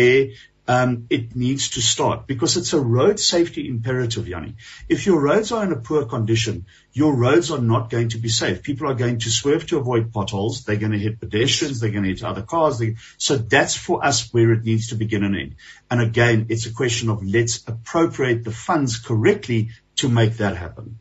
[0.67, 4.55] um, it needs to start because it's a road safety imperative, Yanni.
[4.89, 8.29] If your roads are in a poor condition, your roads are not going to be
[8.29, 8.63] safe.
[8.63, 10.63] People are going to swerve to avoid potholes.
[10.63, 11.79] They're going to hit pedestrians.
[11.79, 12.79] They're going to hit other cars.
[12.79, 15.55] They, so that's for us where it needs to begin and end.
[15.91, 20.99] And again, it's a question of let's appropriate the funds correctly to make that happen.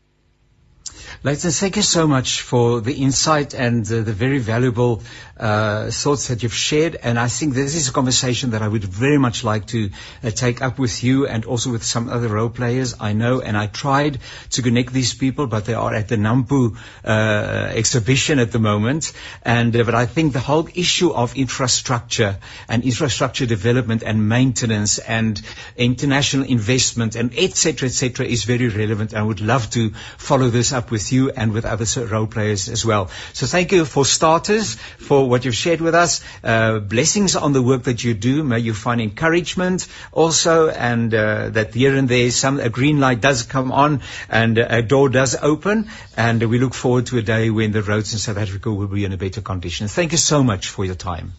[1.23, 5.01] Leighton, thank you so much for the insight and uh, the very valuable
[5.37, 6.95] uh, thoughts that you've shared.
[6.95, 9.89] And I think this is a conversation that I would very much like to
[10.23, 12.95] uh, take up with you and also with some other role players.
[12.99, 14.19] I know, and I tried
[14.51, 19.11] to connect these people, but they are at the Nampu uh, exhibition at the moment.
[19.43, 22.37] And uh, but I think the whole issue of infrastructure
[22.69, 25.41] and infrastructure development and maintenance and
[25.75, 27.87] international investment and etc.
[27.89, 28.25] etc.
[28.25, 29.13] is very relevant.
[29.13, 32.69] I would love to follow this up with you you and with other role players
[32.69, 33.09] as well.
[33.33, 34.75] So thank you for starters,
[35.09, 36.21] for what you've shared with us.
[36.43, 38.43] Uh, blessings on the work that you do.
[38.43, 43.21] May you find encouragement also and uh, that here and there some a green light
[43.21, 47.49] does come on and a door does open and we look forward to a day
[47.49, 49.87] when the roads in South Africa will be in a better condition.
[49.87, 51.33] Thank you so much for your time.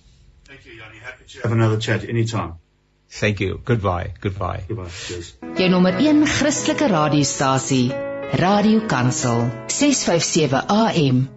[0.44, 0.98] Thank you, Yanni.
[0.98, 2.54] Happy to have another chat anytime.
[3.20, 3.60] Thank you.
[3.64, 4.12] Goodbye.
[4.20, 4.64] Goodbye.
[4.68, 4.90] Goodbye.
[5.06, 5.34] Cheers.
[5.56, 11.35] Jou nommer 1 Christelike radiostasie Radio Kansel 657 AM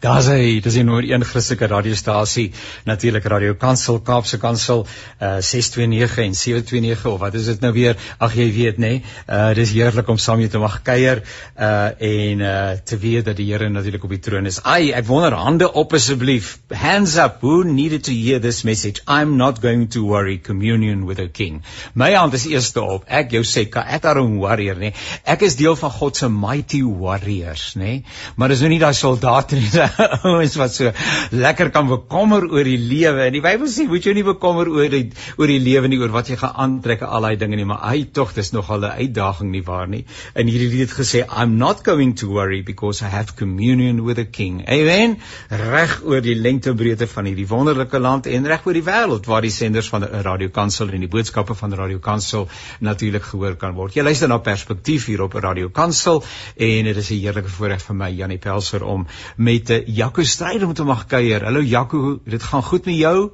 [0.00, 2.46] Daar's hy, dis die nommer 1 Christelike radiostasie,
[2.88, 4.86] natuurlik Radio Kansel, Kaapse Kansel,
[5.20, 7.98] uh 629 en 729 of wat is dit nou weer?
[8.16, 8.88] Ag jy weet nê.
[8.94, 13.26] Nee, uh dis heerlik om saam jou te mag kuier uh en uh te weet
[13.28, 14.62] dat die Here natuurlik op die troon is.
[14.64, 16.54] Ai, ek wonder hande op asseblief.
[16.72, 17.44] Hands up.
[17.44, 19.04] Who needed to hear this message?
[19.06, 21.60] I'm not going to worry communion with a king.
[21.92, 23.04] My hand is eerste op.
[23.04, 24.94] Ek jou sê, ka ek daarom warrior nê.
[24.94, 25.08] Nee.
[25.28, 28.00] Ek is deel van God se mighty warriors nê.
[28.00, 28.04] Nee.
[28.40, 29.68] Maar dis nou nie daai soldate nie.
[30.30, 30.92] ouens wat so
[31.30, 33.26] lekker kan bekommer oor die lewe.
[33.26, 36.12] En die Bybel sê, moet jy nie bekommer oor die oor die lewe nie, oor
[36.14, 39.50] wat jy gaan aantrek, al daai dinge nie, maar hy tog, dis nogal 'n uitdaging
[39.50, 40.04] nie waar nie.
[40.34, 44.16] In hierdie lied het gesê, I'm not going to worry because I have communion with
[44.16, 44.62] the king.
[44.68, 45.18] Amen.
[45.48, 49.26] Reg oor die lengte en breedte van hierdie wonderlike land en reg oor die wêreld
[49.26, 52.48] waar die senders van die Radio Kansel en die boodskappe van Radio Kansel
[52.80, 53.94] natuurlik gehoor kan word.
[53.96, 56.22] Jy luister na Perspektief hier op Radio Kansel
[56.56, 60.74] en dit is 'n heerlike voorreg vir my Janie Pelser om met Jaco Stryd om
[60.74, 61.44] te mag kuier.
[61.44, 63.30] Hallo Jaco, dit gaan goed met jou?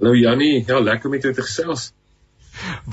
[0.00, 1.92] Hallo Jannie, ja, lekker om jou te gesels.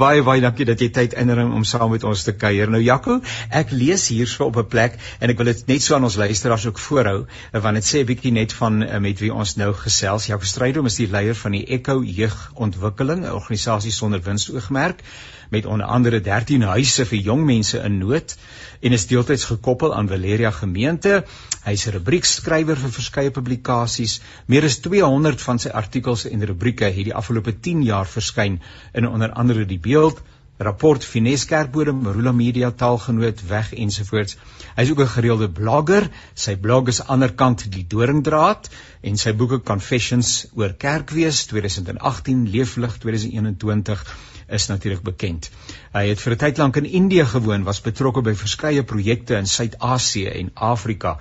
[0.02, 2.70] Baie baie dankie dat jy tyd inring om saam met ons te kuier.
[2.72, 3.18] Nou Jaco,
[3.62, 6.66] ek lees hierso op 'n plek en ek wil dit net so aan ons luisteraars
[6.70, 10.30] ook voorhou, want dit sê bietjie net van eh, met wie ons nou gesels.
[10.32, 15.04] Jaco Strydom is die leier van die Echo Jeugontwikkeling, 'n organisasie sonder winsoogmerk
[15.50, 18.36] met onder andere 13 huise vir jong mense in nood
[18.82, 21.24] en is deeltyds gekoppel aan Valeria Gemeente.
[21.66, 24.22] Hy's 'n rubriekskrywer vir verskeie publikasies.
[24.46, 28.62] Meer as 200 van sy artikels en rubrieke het die afgelope 10 jaar verskyn
[28.94, 30.22] in onder andere die Beeld,
[30.60, 34.36] Rapport Finesse Kerkbodem, Marula Media Taalgenoot weg ensovoorts.
[34.76, 36.10] Hy's ook 'n gereelde blogger.
[36.34, 38.70] Sy blog is aanderkant die doringdraad
[39.02, 44.04] en sy boeke Confessions oor Kerkwees 2018, Leeflig 2021
[44.52, 45.50] is natuurlik bekend.
[45.94, 49.48] Hy het vir 'n tyd lank in Indië gewoon, was betrokke by verskeie projekte in
[49.48, 51.20] Suid-Asië en Afrika.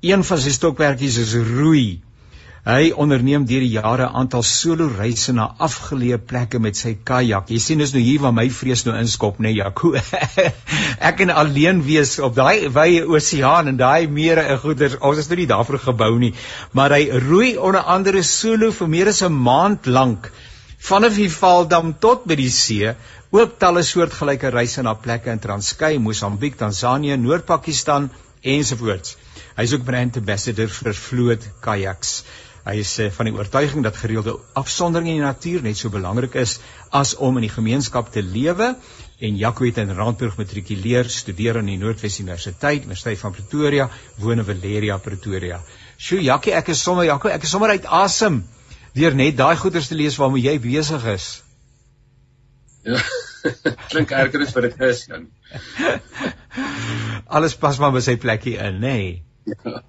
[0.00, 2.02] Een van sy stokwerkies is roei.
[2.62, 7.48] Hy onderneem deur die jare 'n aantal solo reise na afgeleë plekke met sy kajak.
[7.50, 9.94] Jy sien dis nou hier waar my vrees nou inskop, né, nee, Jaco.
[11.10, 14.94] ek en alleen wees op daai wye oseaan en daai mere en goeders.
[15.00, 16.34] Ons is nou nie daarvoor gebou nie,
[16.72, 20.30] maar hy roei onder andere solo vir meer as 'n maand lank
[20.82, 22.90] vanaf die Valdam tot by die see,
[23.32, 28.08] ook talle soortgelyke reise na plekke in Transkei, Mosambiek, Tansanië, Noord-Pakistan
[28.42, 29.14] ensovoorts.
[29.54, 32.16] Hy is ook brand ambassador vir vloot kajaks.
[32.66, 36.36] Hy is uh, van die oortuiging dat gereelde afsondering in die natuur net so belangrik
[36.38, 36.56] is
[36.94, 38.72] as om in die gemeenskap te lewe
[39.22, 43.86] en Jaco het in Randburg matrikuleer, studeer aan die Noordwes Universiteit, Universiteit van Pretoria,
[44.18, 45.60] woon in Valeria, Pretoria.
[45.94, 48.42] Sjoe, Jackie, ek is sommer Jaco, ek is sommer uit asem.
[48.42, 48.61] Awesome
[48.96, 51.28] deur net daai goeders te lees waarmee jy besig is.
[52.82, 53.00] Ja.
[53.92, 55.28] Klink erger as wat dit is dan.
[57.38, 58.98] Alles pas maar by sy plekkie in, nê?
[58.98, 59.56] Nee.
[59.64, 59.82] Ja.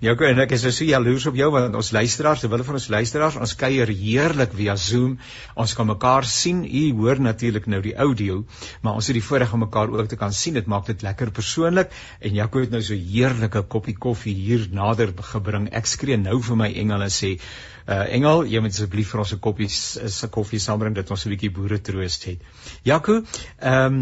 [0.00, 2.88] Ja, ek en ek is so jaloers op jou want ons luisteraars, terwyl van ons
[2.92, 5.18] luisteraars, ons kuier heerlik via Zoom.
[5.60, 6.62] Ons kan mekaar sien.
[6.64, 8.44] U hoor natuurlik nou die audio,
[8.82, 10.56] maar ons het die voorreg om mekaar ook te kan sien.
[10.56, 11.92] Dit maak dit lekker persoonlik.
[12.20, 15.68] En Jaco het nou so heerlike koppie koffie hier nader gebring.
[15.76, 17.36] Ek skree nou vir my engel en sê,
[17.90, 21.30] Uh Engel, jy moet asseblief vir ons 'n koppie 'n koffie saambring dat ons 'n
[21.32, 22.38] bietjie boere troost het.
[22.86, 23.16] Jaco,
[23.58, 23.96] ehm um,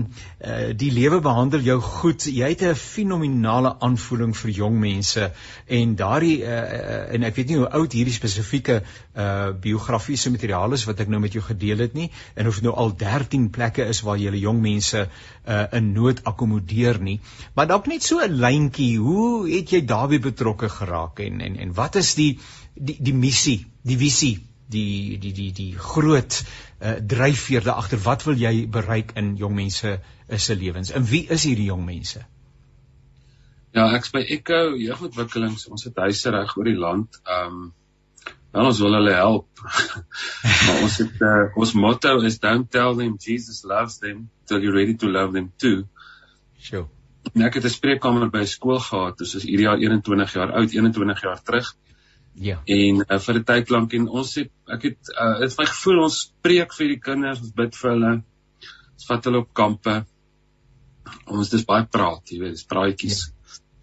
[0.44, 2.26] uh die lewe behandel jou goed.
[2.26, 5.32] Jy het 'n fenominale aanvoeling vir jong mense
[5.66, 8.82] en daardie uh en ek weet nie hoe oud hierdie spesifieke
[9.16, 12.64] uh biografiese materiaal is wat ek nou met jou gedeel het nie en of dit
[12.64, 15.08] nou al 13 plekke is waar jy jong mense
[15.48, 17.20] uh in nood akkommodeer nie.
[17.54, 21.72] Maar dalk net so 'n lyntjie, hoe het jy daarbey betrokke geraak en en en
[21.72, 22.38] wat is die
[22.80, 24.38] die die missie, die visie,
[24.68, 26.42] die die die die groot
[26.80, 27.98] uh, dryfveer daar agter.
[27.98, 29.98] Wat wil jy bereik in jong mense
[30.36, 30.90] se lewens.
[30.90, 32.24] En wie is hierdie jong mense?
[33.72, 35.68] Ja, ek's by Echo Jeugontwikkelings.
[35.72, 37.20] Ons het huise reg oor die land.
[37.24, 37.66] Ehm um,
[38.52, 39.60] wel ons wil hulle help.
[40.66, 44.76] maar ons het uh, ons motto is don't tell them Jesus loves them till you're
[44.76, 45.84] ready to love them too.
[46.58, 46.86] Sjoe.
[47.34, 50.52] En ek het 'n spreekkamer by 'n skool gehad, dis is hierdie jaar 21 jaar
[50.52, 51.76] oud, 21 jaar terug.
[52.40, 52.60] Ja.
[52.64, 56.02] En uh, vir 'n tyd lank en ons het ek het uh, het my gevoel
[56.04, 58.12] ons preek vir die kinders, ons bid vir hulle.
[58.94, 59.96] Ons vat hulle op kampe.
[61.26, 63.26] Ons dis baie praat, jy weet, dis praatjies.
[63.28, 63.38] Ja.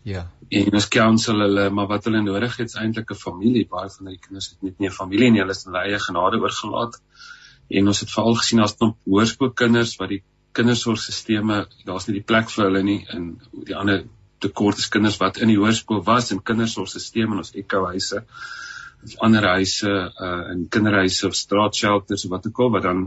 [0.05, 0.27] Ja.
[0.53, 3.65] En ons counsel hulle, maar wat hulle nodig het is eintlik 'n familie.
[3.69, 5.99] Baie van die kinders het net nie 'n familie nie, hulle is in hulle eie
[5.99, 7.01] genade oorgelaat.
[7.69, 12.49] En ons het veral gesien as 'n hoërskoolkinders wat die kindersorgstelsels, daar's nie die plek
[12.49, 14.05] vir hulle nie in die ander
[14.43, 18.23] tekort is kinders wat in die hoërskool was in kindersorgstelsels in ons ekkohuise
[19.05, 19.91] of ander huise
[20.27, 23.05] uh in kinderhuise of straatshelters of wat ook al wat dan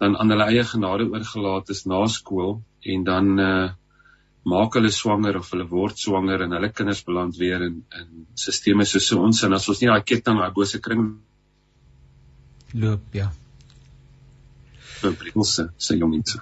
[0.00, 2.60] dan aan hulle eie genade oorgelaat is na skool
[2.94, 3.68] en dan uh
[4.46, 8.92] maak hulle swanger of hulle word swanger en hulle kinders beland weer in in stelsels
[8.92, 11.08] soos so ons en as ons nie daai ketting daai bose kring
[12.74, 13.30] loop ja.
[15.00, 16.38] vir prikkelse se jong mense.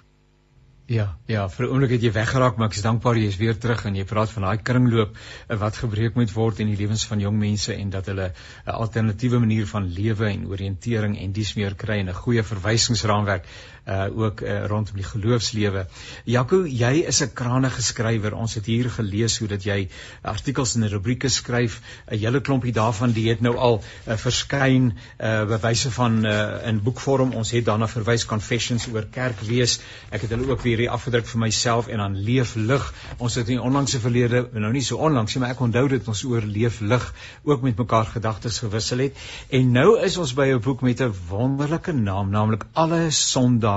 [0.86, 3.56] Ja, ja, vir 'n oomblik het jy weggeraak, maar ek is dankbaar jy is weer
[3.56, 7.06] terug en jy praat van daai kringloop eh, wat gebreek moet word in die lewens
[7.08, 8.32] van jong mense en dat hulle
[8.66, 13.48] 'n alternatiewe manier van lewe en oriëntering en dies meer kry en 'n goeie verwysingsraamwerk
[13.84, 15.86] uh ook uh, rondom die geloofslewe.
[16.24, 18.34] Jaco, jy is 'n krangige skrywer.
[18.34, 19.88] Ons het hier gelees hoe dat jy
[20.22, 21.80] artikels en rubrieke skryf.
[22.10, 26.82] 'n Hele klompie daarvan die het nou al uh, verskyn uh bewyse van uh in
[26.82, 27.34] boekvorm.
[27.34, 29.80] Ons het daarna verwys Confessions oor kerkwees.
[30.10, 32.92] Ek het hulle ook weer hier afgedruk vir myself en dan Leef lig.
[33.18, 36.24] Ons het in onlangse verlede, nou nie so onlangs nie, maar ek onthou dit ons
[36.24, 39.16] oor Leef lig ook met mekaar gedagtes gewissel het.
[39.50, 43.10] En nou is ons by 'n boek met 'n wonderlike naam, naamlik Alle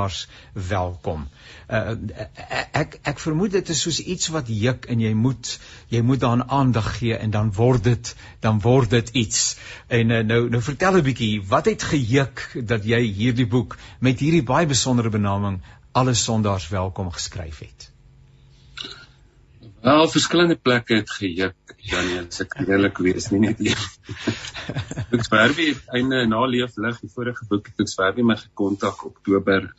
[0.08, 1.28] luisteraars welkom.
[1.70, 1.96] Uh,
[2.72, 5.60] ek ek vermoed dit is soos iets wat juk en jy moet
[5.92, 8.14] jy moet daaraan aandag gee en dan word dit
[8.46, 9.58] dan word dit iets.
[9.88, 14.20] En uh, nou nou vertel 'n bietjie, wat het gejuk dat jy hierdie boek met
[14.20, 17.92] hierdie baie besondere benaming Alle sondaars welkom geskryf het?
[19.82, 21.56] Wel, verskillende plekke het gejuk.
[21.88, 23.84] Janie, as ek eerlik wees, nie net een.
[25.16, 29.70] Ek swerwe einde na leef lig die vorige boek het ek swerwe my gekontak Oktober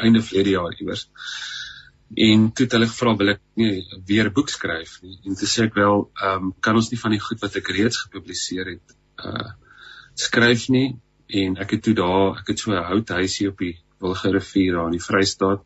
[0.00, 1.06] einde verlede jaar iewers.
[2.16, 3.70] En toe het hulle gevra wil ek nie
[4.08, 5.18] weer 'n boek skryf nie.
[5.28, 7.70] En toe sê ek wel, ehm um, kan ons nie van die goed wat ek
[7.76, 9.52] reeds gepubliseer het uh
[10.14, 14.32] skryf nie en ek het toe daar, ek het so 'n houthuisie op die Wilge
[14.34, 15.62] rivier daar in die Vrystaat.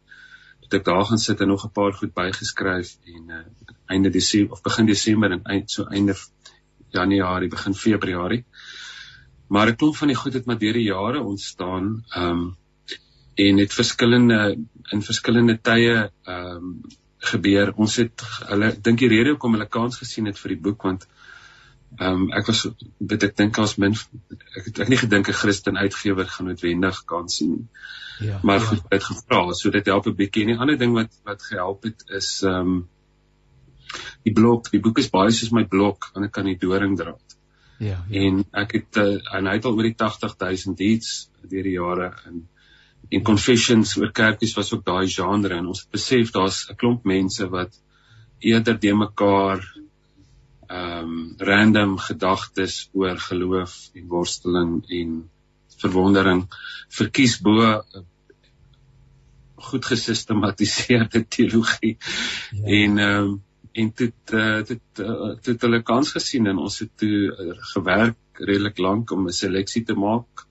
[0.67, 3.45] Het ek daar gaan sit en nog 'n paar goed bygeskryf en uh
[3.87, 6.15] einde Desember of begin Desember en eind so einde
[6.91, 8.45] Januarie, begin Februarie.
[9.49, 12.05] Maar 'n klomp van die goed het maar deur die jare ontstaan.
[12.09, 12.57] Ehm um,
[13.37, 14.59] en het verskillende
[14.93, 16.81] in verskillende tye ehm um,
[17.19, 17.73] gebeur.
[17.77, 21.07] Ons het hulle dink die rede hoekom hulle kans gesien het vir die boek want
[21.99, 22.67] ehm um, ek was
[22.99, 23.95] weet ek dink as min
[24.57, 27.69] ek het ek nie gedink 'n Christen uitgewer gaan noodwendig kan sien.
[28.21, 28.41] Ja.
[28.43, 28.65] Maar ja.
[28.65, 28.97] goed, ja.
[28.97, 30.43] het gevra, so dit help 'n bietjie.
[30.43, 32.89] En die ander ding wat wat gehelp het is ehm um,
[34.23, 34.71] die blok.
[34.71, 37.39] Die boek is baie soos my blok aan 'n kan die doringdraad.
[37.79, 38.21] Ja, ja.
[38.27, 42.13] En ek het uh, en hy het al oor die 80000 hits deur die jare
[42.27, 42.47] in
[43.09, 47.05] en confessions oor kerkies was ook daai genre en ons het besef daar's 'n klomp
[47.05, 47.79] mense wat
[48.41, 49.63] eerder de mekaar
[50.67, 55.17] ehm um, random gedagtes oor geloof en worsteling en
[55.83, 56.47] verwondering
[56.99, 57.83] verkies bo
[59.69, 62.65] goed gesistematiseerde teologie ja.
[62.83, 63.43] en ehm um,
[63.77, 68.79] en dit uh, dit dit het hulle kans gesien en ons het toe gewerk redelik
[68.79, 70.47] lank om 'n seleksie te maak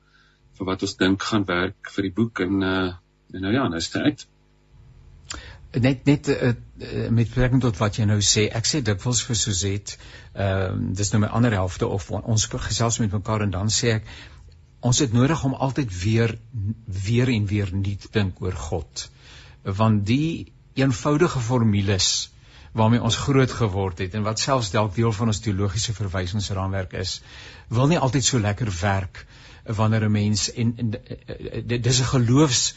[0.58, 2.94] vir wat ons dink gaan werk vir die boek en uh
[3.34, 4.28] en nou ja, nou is dit uit.
[5.82, 6.54] Net net uh,
[7.10, 9.98] met betrekking tot wat jy nou sê, ek sê dikwels vir Suzet,
[10.34, 13.98] ehm uh, dis nou my ander helfte of ons gesels met mekaar en dan sê
[14.00, 14.08] ek
[14.86, 16.38] ons het nodig om altyd weer
[17.08, 19.10] weer en weer nuut dink oor God.
[19.64, 22.10] Want die eenvoudige formules
[22.76, 27.22] waarmee ons groot geword het en wat selfs dalk deel van ons teologiese verwysingsraamwerk is,
[27.68, 29.26] wil nie altyd so lekker werk
[29.80, 30.92] wanneer 'n mens en, en
[31.82, 32.76] dis 'n geloofs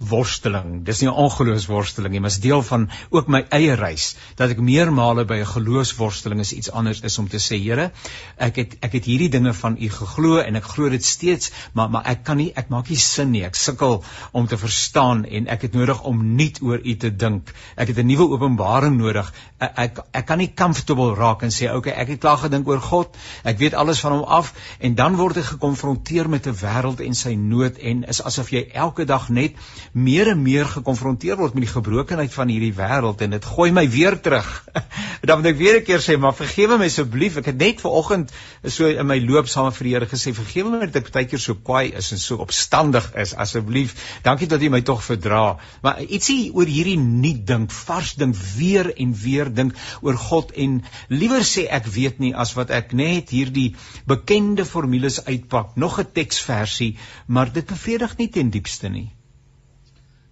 [0.00, 0.84] worsteling.
[0.84, 4.60] Dis nie 'n ongeloofsworsteling nie, maar is deel van ook my eie reis dat ek
[4.60, 7.90] meermale by 'n geloofsworsteling is iets anders is om te sê, Here,
[8.38, 11.90] ek het ek het hierdie dinge van U geglo en ek glo dit steeds, maar
[11.90, 13.44] maar ek kan nie ek maak nie sin nie.
[13.44, 14.02] Ek sukkel
[14.32, 17.52] om te verstaan en ek het nodig om nuut oor U te dink.
[17.76, 19.32] Ek het 'n nuwe openbaring nodig.
[19.58, 22.68] Ek ek, ek kan nie comfortable raak en sê, "Oké, okay, ek het klaar gedink
[22.68, 23.16] oor God.
[23.44, 27.14] Ek weet alles van hom af." En dan word ek gekonfronteer met 'n wêreld en
[27.14, 29.52] sy nood en is asof jy elke dag net
[29.92, 33.88] meer en meer gekonfronteer word met die gebrokenheid van hierdie wêreld en dit gooi my
[33.90, 34.48] weer terug.
[35.26, 37.36] dan moet ek weer 'n keer sê, maar vergewe my asseblief.
[37.36, 38.30] Ek het net vanoggend
[38.64, 41.42] so in my loop saam met die Here gesê, vergewe my dat ek baie keer
[41.42, 43.34] so kwaai is en so opstandig is.
[43.34, 43.94] Asseblief.
[44.22, 45.58] Dankie dat jy my tog verdra.
[45.82, 50.82] Maar ietsie oor hierdie nuut dink, vars dink, weer en weer dink oor God en
[51.08, 53.74] liewer sê ek weet nie as wat ek net hierdie
[54.06, 59.10] bekende formules uitpak, nog 'n teksversie, maar dit bevredig nie ten diepste nie.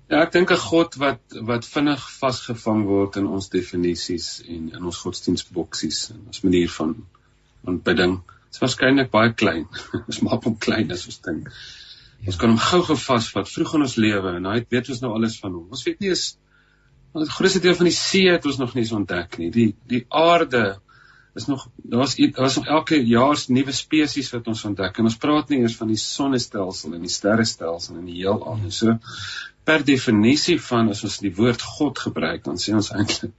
[0.09, 4.85] Ja, ek dink 'n God wat wat vinnig vasgevang word in ons definisies en in
[4.91, 6.95] ons godsdienstboksies en ons manier van
[7.69, 8.15] aanbidding.
[8.25, 9.67] Dit is waarskynlik baie klein.
[10.09, 11.53] ons maak hom klein as ons dink.
[12.25, 15.37] Ons kan hom gou gevasvat vroeg in ons lewe en hy weet ons nou alles
[15.43, 15.69] van hom.
[15.77, 16.25] Ons weet nie eens
[17.19, 19.51] die grootste deel van die see het ons nog nie eens ontdek nie.
[19.53, 20.79] Die die aarde
[21.35, 25.49] is nog daar's daar's nog elke jaar nuwe spesies wat ons ontdek en ons praat
[25.49, 28.73] nie eers van die sonnestelsel en die sterrestelsel en die heelal nie.
[28.75, 28.99] So
[29.69, 33.35] per definisie van as ons die woord God gebruik, dan sê ons eintlik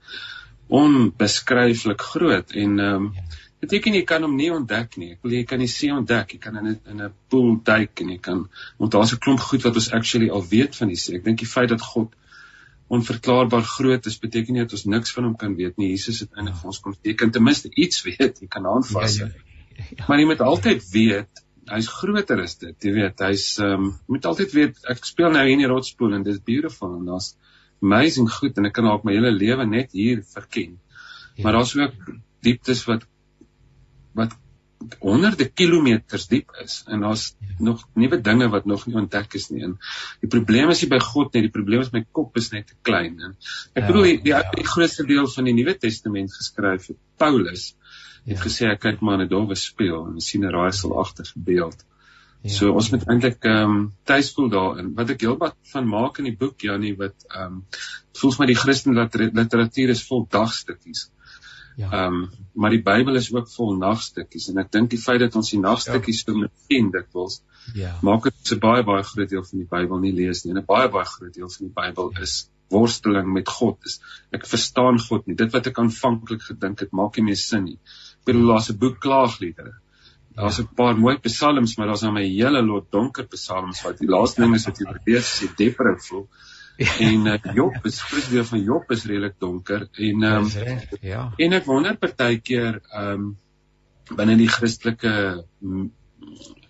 [0.70, 3.14] onbeskryflik groot en ehm um,
[3.60, 5.10] beteken jy kan hom nie ontdek nie.
[5.16, 6.36] Ek wil jy kan nie see ontdek.
[6.36, 9.40] Jy kan in 'n in 'n pool duik en jy kan want daar's 'n klomp
[9.40, 11.18] goed wat ons actually al weet van die see.
[11.18, 12.16] Ek dink die feit dat God
[12.90, 15.92] onverklaarbaar groot is beteken nie dat ons niks van hom kan weet nie.
[15.94, 18.42] Jesus het eintlik vir ons kom teken ten minste iets weet.
[18.42, 19.20] Jy kan aanvas.
[19.22, 20.08] Ja, ja, ja.
[20.08, 22.76] Maar jy moet altyd weet hy's groter as dit.
[22.88, 26.18] Jy weet, hy's ehm um, moet altyd weet ek speel nou hier in die rotspoel
[26.18, 27.36] en dis beautiful en daar's
[27.86, 30.80] amazing goed en ek kan dalk my hele lewe net hier verken.
[31.36, 31.46] Ja.
[31.46, 32.14] Maar daar's ook
[32.46, 33.06] dieptes wat
[34.18, 34.34] wat
[35.04, 37.56] honderde kilometers diep is en daar's ja.
[37.68, 39.64] nog nuwe dinge wat nog nie ontdek is nie.
[39.68, 39.76] En
[40.22, 42.78] die probleem is nie by God nie, die probleem is my kop is net te
[42.88, 43.20] klein.
[43.20, 43.36] En
[43.74, 44.42] ek ja, bedoel die, die, ja.
[44.56, 47.74] die grootste deel van die Nuwe Testament geskryf het Paulus
[48.24, 48.34] ja.
[48.34, 51.86] het gesê ek kyk maar na Dawid speel en sien 'n raaiselagtige beeld.
[52.42, 52.54] Ja.
[52.56, 54.94] So ons moet eintlik ehm um, tuis voel daarin.
[54.96, 57.64] Wat ek heelwat van maak in die boek Janie wat ehm um,
[58.20, 61.10] voels my die Christen literatuur is vol dagstukkies.
[61.80, 61.90] Ja.
[61.96, 65.36] Ehm um, maar die Bybel is ook vol nagstukkies en ek dink die feit dat
[65.40, 66.34] ons die nagstukkies ja.
[66.34, 67.38] so ken dikwels
[67.74, 67.94] ja.
[68.04, 70.52] maak dit 'n baie baie groot deel van die Bybel nie lees nie.
[70.52, 72.26] En 'n baie baie groot deel van die Bybel ja.
[72.28, 73.78] is worsteling met God.
[73.86, 74.02] Is
[74.32, 75.36] ek verstaan God nie.
[75.36, 77.80] Dit wat ek aanvanklik gedink het, maak nie meer sin nie
[78.26, 79.74] bedoel daar's 'n boek klaagliedere.
[80.36, 80.64] Daar's ja.
[80.64, 84.42] 'n paar mooi psalms, maar daar's nou 'n hele lot donker psalms wat die laaste
[84.42, 86.28] ding is wat jy lees, jy depressief voel.
[86.30, 86.59] Ja.
[87.10, 91.26] En uh, Job, is groot deel van Job is redelik donker en ehm um, ja.
[91.38, 93.26] En ek wonder partykeer ehm um,
[94.16, 95.12] binne die Christelike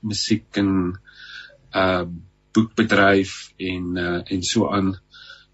[0.02, 0.72] musiek en
[1.76, 2.08] uh
[2.58, 4.96] boekbedryf en uh en so aan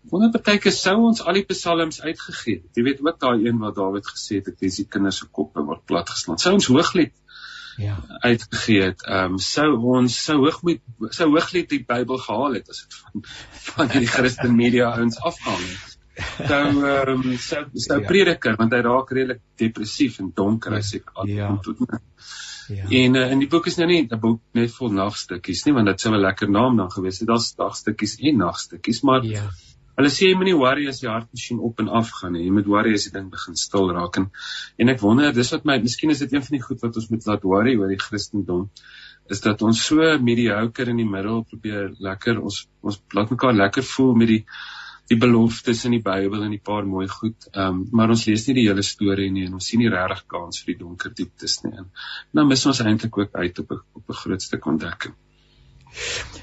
[0.10, 2.72] wonder partyke sou ons al die psalms uitgegee het.
[2.78, 5.66] Jy weet ook daai een wat Dawid gesê het ek lees die kinders se koppe
[5.66, 6.40] word platgeslaan.
[6.42, 7.14] Sou ons hooglied
[7.78, 9.04] ja uitgegee het.
[9.08, 10.82] Ehm um, sou ons sou hoogmoed
[11.16, 13.28] sou hooglied die Bybel gehaal het as dit van
[13.68, 15.98] van die Christen media ouens afhang het.
[16.48, 18.08] Sou ehm um, sou sou ja.
[18.08, 21.56] prediker want hy raak redelik depressief en donker as ek al ja.
[21.64, 22.02] tot my
[22.68, 22.88] Ja.
[22.90, 25.86] En uh, in die boek is nou nie 'n boek net vol nagstukkies nie want
[25.86, 27.28] dit sou 'n lekker naam dan gewees het.
[27.28, 29.44] Daar's dagstukkies en nagstukkies, maar ja.
[29.96, 32.44] Hulle sê jy moet nie worry as die hartmasjien op en af gaan nie.
[32.46, 34.30] Jy moet worry as die ding begin stil raak en
[34.84, 37.10] en ek wonder dis wat my miskien is dit een van die goed wat ons
[37.12, 38.70] moet laat worry oor die Christendom
[39.32, 43.88] is dat ons so mediocre in die middel probeer lekker ons ons laat mekaar lekker
[43.96, 44.42] voel met die
[45.10, 47.48] die beloftes in die Bybel en 'n paar mooi goed.
[47.54, 50.26] Ehm um, maar ons lees nie die hele storie nie en ons sien nie regtig
[50.34, 51.74] kans vir die donker dieptes nie.
[51.78, 51.92] En
[52.34, 55.16] dan mis ons eintlik ook uit op 'n op 'n groot stuk ontdekking.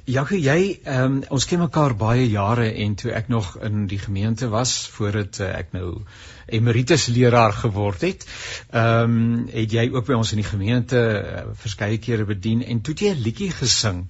[0.04, 4.00] Jacques, jy ehm um, ons ken mekaar baie jare en toe ek nog in die
[4.02, 6.02] gemeente was voordat uh, ek nou
[6.50, 8.26] emeritus leraar geword het,
[8.72, 12.82] ehm um, het jy ook by ons in die gemeente uh, verskeie kere bedien en
[12.82, 14.02] toe het jy 'n liedjie gesing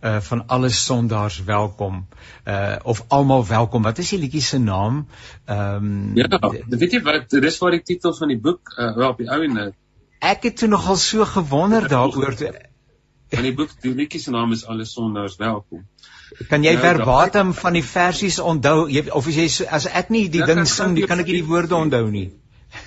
[0.00, 2.06] uh van alle sondaars welkom
[2.46, 3.82] uh of almal welkom.
[3.82, 5.06] Wat is die liedjie se naam?
[5.46, 6.28] Ehm um, Ja,
[6.68, 9.42] weet jy wat dis waar die titel van die boek uh wel op die ou
[9.42, 9.74] en
[10.22, 12.38] ek het toe nogal so gewonder daaroor
[13.32, 15.86] van die boek die liedjie se naam is Alle sondaars welkom.
[16.48, 20.28] Kan jy nou, verbatim van die versies onthou jy, of as jy as ek nie
[20.32, 22.30] die ja, ding sing, kan ek nie die woorde onthou nie.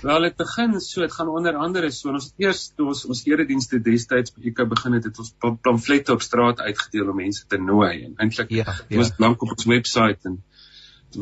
[0.02, 2.10] Wel dit begin so, dit gaan onder andere so.
[2.10, 5.34] Ons het eers toe ons ons eredienste destyds by EK begin het, het ons
[5.68, 8.98] pamflette op straat uitgedeel om mense te nooi en eintlik ja, ja.
[8.98, 10.42] was lank op ons webwerf en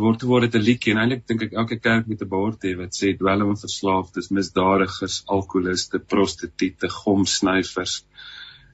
[0.04, 2.72] word word dit 'n liedjie en eintlik dink ek elke kerk moet 'n bord hê
[2.78, 8.00] wat sê dwelm verslaafdes, misdadigers, alkoholiste, prostituie, gomsnyfers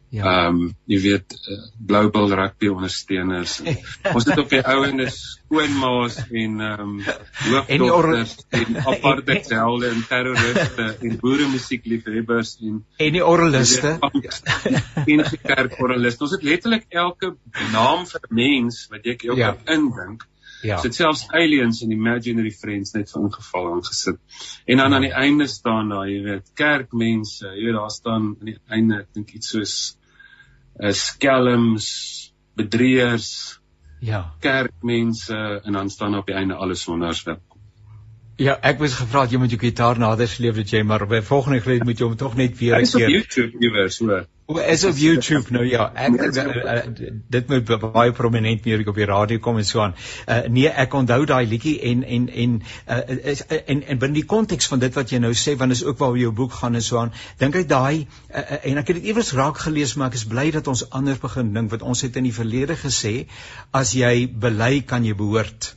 [0.10, 0.24] Ja.
[0.26, 1.56] Ehm um, jy weet uh,
[1.86, 3.60] global rugby ondersteuners.
[4.16, 6.96] ons het op die ouendes skoonmaas en ehm um,
[7.44, 14.00] hoofdokters en apartheid helde en terroriste en boere musiekliefhebbers en en die oraliste.
[14.02, 16.26] En die kerkoraliste.
[16.26, 17.36] Ons het letterlik elke
[17.70, 19.54] naam vir mens wat jy ook ja.
[19.54, 20.26] kan indink.
[20.62, 20.82] Ja.
[20.82, 24.18] So selfs aliens en imaginary friends net vir ingeval aangesit.
[24.66, 24.96] En dan ja.
[24.96, 29.04] aan die einde staan daar, jy weet, kerkmense, jy weet daar staan aan die einde
[29.04, 29.78] ek dink iets soos
[30.80, 31.88] uh, skelms,
[32.56, 33.60] bedrieërs,
[34.00, 37.49] ja, kerkmense en dan staan op die einde alles sonder welkom.
[38.40, 41.60] Ja, ek was gevra jy moet jou gitaar nader sleep dat jy maar by volgende
[41.60, 43.08] geleentheid moet jy hom tog net weer 'n keer.
[43.08, 44.20] Op YouTube iewers so.
[44.50, 45.92] O, is op YouTube nou ja.
[45.94, 46.78] Ek uh,
[47.36, 49.96] dit moet baie prominent meer op die radio kom en so aan.
[50.26, 52.54] Uh, nee, ek onthou daai liedjie en en en
[52.88, 55.84] uh, is, en en binne die konteks van dit wat jy nou sê want is
[55.84, 57.12] ook waar jou boek gaan en so aan.
[57.44, 60.48] Dink ek daai uh, en ek het dit iewers raak gelees maar ek is bly
[60.56, 63.28] dat ons anders begin dink wat ons het in die verlede gesê
[63.72, 65.76] as jy bely kan jy behoort.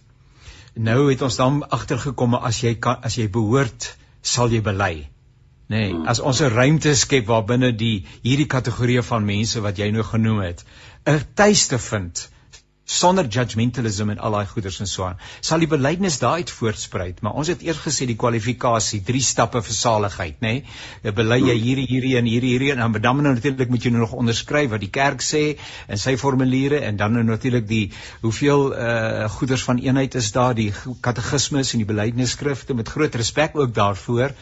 [0.75, 5.09] Nou het ons dan agtergekom as jy kan as jy behoort sal jy bely.
[5.73, 9.79] Nê nee, as ons 'n ruimte skep waar binne die hierdie kategorieë van mense wat
[9.79, 10.65] jy nou genoem het
[11.07, 12.29] 'n tuiste vind
[12.93, 17.39] sonder judgmentalism en al daai goeders en so aan sal die belydenis daaruit voortspruit maar
[17.43, 21.15] ons het eers gesê die kwalifikasie drie stappe vir saligheid nê nee?
[21.21, 24.05] bely jy hierdie hierdie en hierdie hierdie en dan dan nou natuurlik moet jy nou
[24.05, 25.43] nog onderskryf wat die kerk sê
[25.89, 27.85] en sy formuliere en dan nou natuurlik die
[28.27, 30.71] hoeveel uh goeders van eenheid is daar die
[31.01, 34.37] katekismes en die belydenisskrifte met groot respek ook daarvoor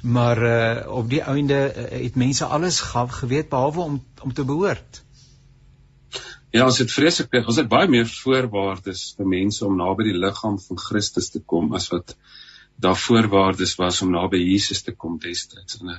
[0.00, 5.02] maar uh, op die einde uh, het mense alles geweet behalwe om om te behoort.
[6.50, 10.56] Ja, ons het vreeslik ons het baie meer voorwaardes vir mense om naby die liggaam
[10.58, 12.16] van Christus te kom as wat
[12.80, 15.78] daar voorwaardes was om naby Jesus te kom destyds.
[15.82, 15.94] 'n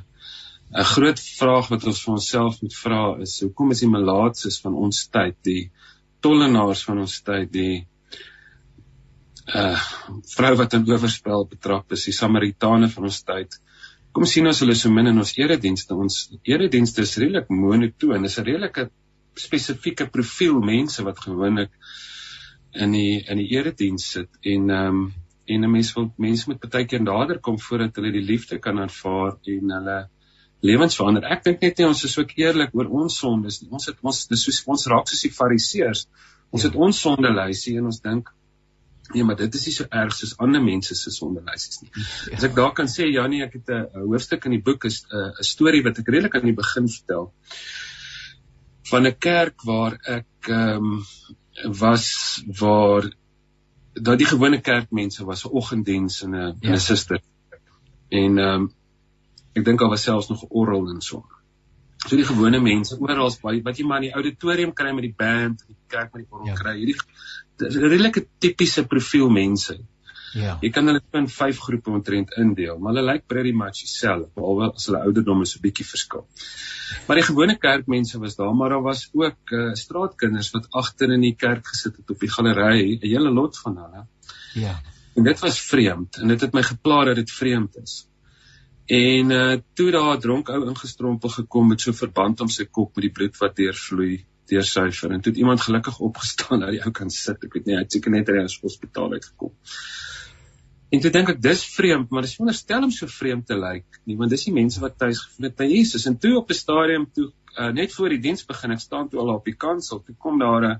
[0.71, 4.75] 'n groot vraag wat ons vir onsself moet vra is hoekom is die malaatses van
[4.75, 5.71] ons tyd, die
[6.19, 7.87] tollenaars van ons tyd, die
[9.55, 9.79] uh
[10.35, 13.59] vrou wat in oorspel betrap is, die samaritane van ons tyd,
[14.11, 15.95] kom sien ons hulle so min in ons eredienste.
[15.95, 18.21] Ons eredienste is redelik monotoon.
[18.23, 18.89] Dis 'n redelike
[19.39, 21.71] spesifieke profiel mense wat gewoonlik
[22.71, 25.13] in die in die erediens sit en ehm um,
[25.51, 28.77] en 'n mens wil mense moet baie keer nader kom voordat hulle die liefde kan
[28.77, 30.09] ervaar en hulle
[30.61, 31.23] lewens verander.
[31.23, 33.69] Ek dink net nie ons is ook eerlik oor ons sondes nie.
[33.71, 36.05] Ons het ons dis soos ons raak soos die fariseërs.
[36.51, 36.69] Ons ja.
[36.69, 38.31] het ons sondelysie en ons dink
[39.11, 41.89] Nee, maar dit is nie so erg soos ander mense se sonderlysies nie.
[41.91, 42.37] Ja.
[42.37, 45.43] As ek daar kan sê Janie, ek het 'n hoofstuk in die boek is 'n
[45.43, 47.33] storie wat ek redelik aan die begin vertel
[48.91, 51.03] van 'n kerk waar ek ehm um,
[51.79, 52.07] was
[52.59, 53.11] waar
[53.93, 56.71] daai die gewone kerkmense was 'n oggenddiens en 'n ja.
[56.71, 57.21] 'n suster.
[58.09, 58.71] En ehm um,
[59.53, 61.25] ek dink daar was selfs nog 'n orgel en so.
[62.07, 65.63] So die gewone mense oral wat jy maar in die auditorium kry met die band,
[65.67, 66.55] die kerk met die orgel ja.
[66.55, 66.75] kry.
[66.77, 66.97] Hierdie
[67.57, 69.79] dis 'n redelike tipiese profiel mense.
[70.33, 70.57] Ja.
[70.61, 74.69] Jy kan hulle in vyf groepe omtrent indeel, maar hulle lyk pretty much dieselfde, behalwe
[74.71, 76.25] as hulle ouderdom is 'n bietjie verskil.
[77.07, 81.21] Maar die gewone kerkmense was daar, maar daar was ook uh, straatkinders wat agter in
[81.21, 84.07] die kerk gesit het op die galery, 'n hele lot van hulle.
[84.53, 84.79] Ja.
[85.15, 88.07] En dit was vreemd en dit het my gepla dat dit vreemd is.
[88.85, 92.95] En uh toe daar 'n dronk ou ingestrompel gekom met so verband om sy kop
[92.95, 96.91] met die bloed wat deurvloei deursyfer en toe het iemand gelukkig opgestaan dat die ou
[96.91, 97.43] kan sit.
[97.43, 99.53] Ek weet nie, hy het seker net uit die hospitaal uitgekom.
[100.91, 104.17] En toe dink ek dis vreemd, maar dis wonderstel om so vreemd te lyk nie,
[104.19, 106.07] want dis die mense wat tuis gevoel het by Jesus.
[106.09, 109.21] En toe op die stadium toe uh, net voor die diens begin, ek staan toe
[109.23, 110.79] al op die kansel, toe kom daar 'n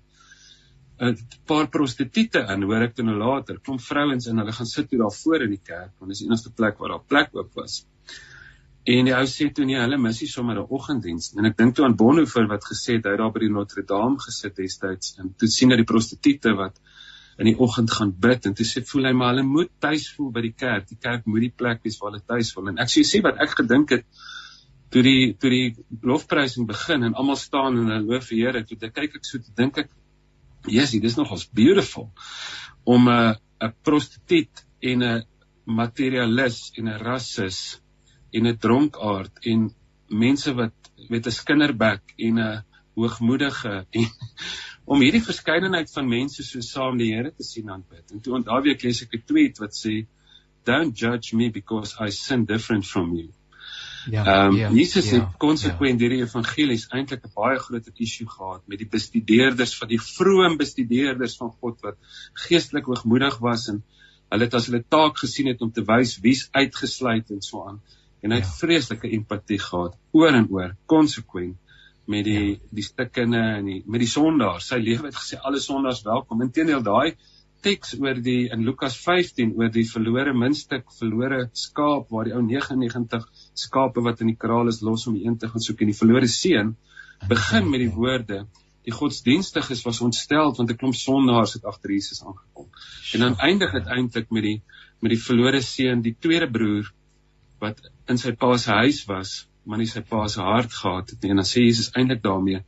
[1.02, 1.16] 'n
[1.50, 3.58] paar prostituie in, hoor ek toe nou later.
[3.66, 6.28] Kom vrouens en hulle gaan sit toe daar voor in die kerk, want dis die
[6.28, 7.86] enigste plek waar daar plek oop was.
[8.86, 11.34] En die ou sê toe nee, hulle mis nie sommer 'n oggenddiens.
[11.38, 14.20] En ek dink toe aan Bonhoeffer wat gesê het hy daar by die Notre Dame
[14.20, 16.80] gesit destyds en toe sien hy die prostituie wat
[17.40, 20.32] in die oggend gaan bid en toe sê voel hy maar hulle moet tuis voel
[20.36, 20.88] by die kerk.
[20.90, 22.72] Die kerk moet die plek wees waar hulle tuis voel.
[22.74, 24.06] En ek sê sê wat ek gedink het
[24.92, 25.68] toe die toe die
[26.04, 29.40] lofprysing begin en almal staan en hulle loof die Here, toe ek kyk ek so
[29.40, 29.92] te dink ek
[30.68, 32.12] Jesusie, dis nogals beautiful
[32.86, 35.24] om 'n 'n prostituut en 'n
[35.66, 37.80] materialis en 'n rassis
[38.34, 39.70] en 'n dronkaard en
[40.10, 40.76] mense wat
[41.10, 42.64] met 'n skinderbek en 'n
[42.96, 44.08] hoogmoedige en
[44.92, 48.10] om hierdie verskeidenheid van mense so saam die Here te sien aanbid.
[48.12, 50.06] En toe onthou ek lees ek 'n tweet wat sê
[50.66, 53.30] don't judge me because I sin different from you.
[54.10, 54.26] Ja.
[54.26, 56.08] Ehm um, ja, Jesus ja, het konsekwent ja.
[56.08, 61.38] hierdie evangelies eintlik 'n baie groot issue gehad met die bestudeerders van die vroeë bestudeerders
[61.38, 61.98] van God wat
[62.48, 63.84] geestelik hoogmoedig was en
[64.32, 67.82] hulle het as hulle taak gesien het om te wys wie's uitgesluit en so aan
[68.22, 68.58] en hy het ja.
[68.58, 71.58] vreeslike empatie gehad oor en oor konsekwent
[72.14, 72.56] met die ja.
[72.80, 74.70] die stikkende en die met die sondaars.
[74.72, 76.44] Sy lewe het gesê alle sondaars welkom.
[76.48, 77.18] Inteendeel daai
[77.66, 82.42] teks oor die in Lukas 15 oor die verlore muntstuk, verlore skaap waar die ou
[82.46, 83.28] 99
[83.66, 86.00] skape wat in die kraal is los om die een te gaan soek en die
[86.00, 86.74] verlore seun
[87.30, 88.46] begin met die woorde
[88.88, 92.70] die godsdienstiges was ontstel want 'n klomp sondaars het agter Jesus aangekom.
[93.14, 94.62] En dan eindig dit eintlik met die
[95.02, 96.92] met die verlore seun, die tweede broer
[97.60, 101.22] wat in sy pa se huis was, maar nie sy pa se hart gehad het
[101.22, 101.34] nie.
[101.34, 102.64] En dan sê Jesus eintlik daarmee: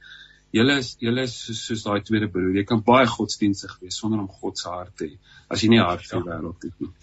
[0.53, 2.55] "Julle is julle is soos, soos daai tweede broer.
[2.55, 5.17] Jy kan baie godsdienstig wees sonder om God se hart te hê
[5.49, 6.93] as jy nie hart vir die wêreld het nie."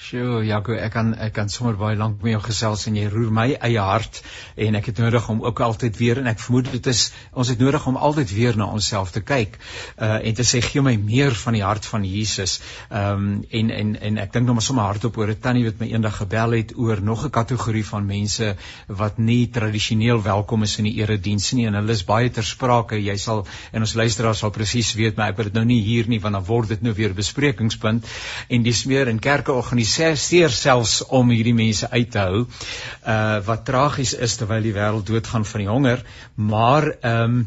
[0.00, 3.32] Sjoe, Jaco, ek kan ek kan sommer baie lank met jou gesels en jy roer
[3.36, 4.22] my eie hart
[4.64, 7.02] en ek het nodig om ook altyd weer en ek vermoed dit is
[7.36, 9.58] ons het nodig om altyd weer na onsself te kyk
[10.00, 12.54] uh en te sê gee my meer van die hart van Jesus.
[12.88, 15.84] Ehm um, en en en ek dink nou maar sommer hardop oor 'n tannie wat
[15.84, 18.56] my eendag gebel het oor nog 'n kategorie van mense
[19.02, 22.96] wat nie tradisioneel welkom is in die erediens nie en hulle is baie ter sprake.
[22.96, 26.08] Jy sal en ons luisteraars sal presies weet maar ek wil dit nou nie hier
[26.08, 28.06] nie want dan word dit nou weer besprekingspunt
[28.48, 32.44] en die smeer en kerke organiseer seer selfs om hierdie mense uit te hou.
[32.44, 37.44] Uh wat tragies is terwyl die wêreld doodgaan van die honger, maar ehm um,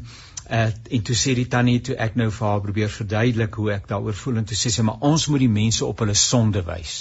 [0.50, 3.88] uh, en toe sê die tannie toe ek nou vir haar probeer verduidelik hoe ek
[3.92, 6.98] daaroor voel en toe sê sy maar ons moet die mense op hulle sonde wys.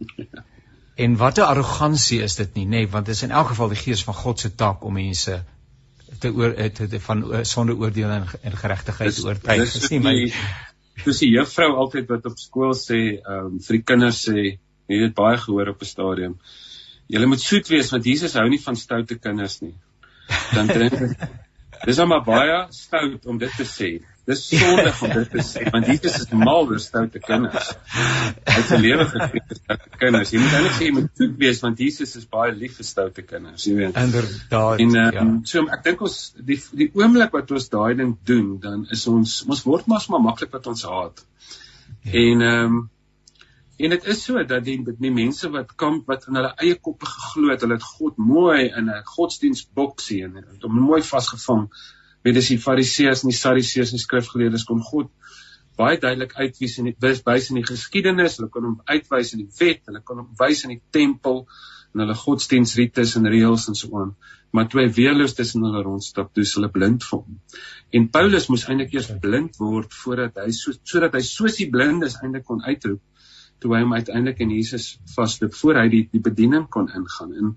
[1.06, 3.82] en watter arrogansie is dit nie nê nee, want dit is in elk geval die
[3.82, 5.42] gees van God se taak om mense
[6.20, 9.72] te oor te, te van sonde oordeel en, en geregtigheid oortuig.
[9.72, 10.14] Dis nie my
[11.04, 15.02] soos die juffrou altyd wat op skool sê, ehm um, vir die kinders sê, jy
[15.02, 16.38] het baie gehoor op 'n stadium.
[17.08, 19.74] Julle moet soet wees want Jesus hou nie van stoute kinders nie.
[20.54, 21.28] Dan dink ek
[21.86, 23.90] dis maar baie stout om dit te sê.
[24.26, 27.68] Dis sondig om dit te sê want Jesus is mal oor stoute kinders.
[27.94, 30.32] Hy het sy lewe gegee vir stoute kinders.
[30.34, 33.22] Jy moet eintlik sê jy moet soet wees want Jesus is baie lief vir stoute
[33.28, 34.00] kinders, jy weet.
[34.02, 34.82] Inderdaad.
[34.82, 35.28] En uh, ja.
[35.52, 36.18] so ek dink ons
[36.50, 40.26] die die oomblik wat ons daai ding doen, dan is ons ons word maar maar
[40.26, 41.24] maklik wat ons haat.
[42.02, 42.18] Ja.
[42.26, 42.84] En ehm um,
[43.76, 47.08] En dit is so dat die die mense wat kamp wat in hulle eie koppe
[47.10, 51.66] geglo het, hulle het God mooi in 'n godsdienstboksie en hom mooi vasgevang
[52.26, 55.12] weet as die fariseërs en die sadiseërs en skrifgeleerdes kon God
[55.76, 59.50] baie duidelik uitwys in die wys in die geskiedenis, hulle kon hom uitwys in die
[59.60, 61.44] wet, hulle kon hom wys in die tempel
[61.94, 64.14] en hulle godsdiensrites en reëls en so aan.
[64.56, 67.36] Maar toe hy weerloos tussen hulle rondstap, toe hulle blind vir hom.
[67.92, 72.16] En Paulus moes eintlik eers blind word voordat hy so sodat hy soos die blindes
[72.22, 73.02] eintlik kon uitroep
[73.60, 77.32] toe hy hom uiteindelik in Jesus vasloop voor hy die die bediening kon ingaan.
[77.40, 77.54] En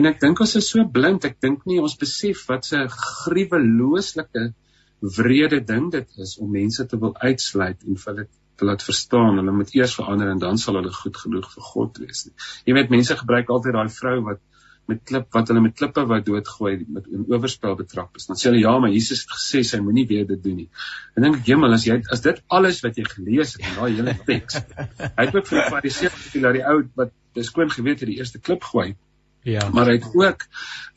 [0.00, 4.52] en ek dink ons is so blind, ek dink nie ons besef wat 'n gruwelooslike
[5.00, 8.26] wrede ding dit is om mense te wil uitsluit en vir hulle
[8.60, 12.00] te laat verstaan hulle moet eers verander en dan sal hulle goed genoeg vir God
[12.02, 12.26] wees.
[12.66, 14.42] Jy weet mense gebruik altyd daai vrou wat
[14.90, 18.26] met klip wat hulle met klippe wou doodgooi met 'n oorspel betrap is.
[18.26, 20.68] Dan sê hulle ja, maar Jesus het gesê sy moenie weer dit doen nie.
[21.16, 23.92] En dink ek, "Hemel, as jy as dit alles wat jy gelees het in daai
[23.94, 24.60] hele teks."
[25.16, 28.08] Hy het ook vir die Fariseërs gesê dat die ou wat dis skoon geweet het
[28.08, 28.96] die eerste klip gooi.
[29.42, 29.70] Ja.
[29.72, 30.46] Maar hy het ook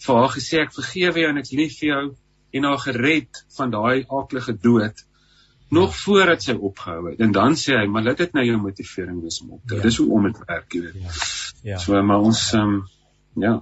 [0.05, 2.05] vir haar gesê ek vergewe jou en ek's lief vir jou
[2.53, 5.05] en haar gered van daai aaklige dood
[5.73, 5.99] nog ja.
[6.05, 7.19] voordat sy opgehou het.
[7.19, 9.75] En dan sê hy, "Maar laat dit nou jou motivering wees om op te.
[9.75, 9.81] Ja.
[9.81, 11.11] Dis hoe om dit werk, jy weet." Ja.
[11.63, 11.77] Ja.
[11.77, 12.87] So maar ons ehm um,
[13.39, 13.53] ja.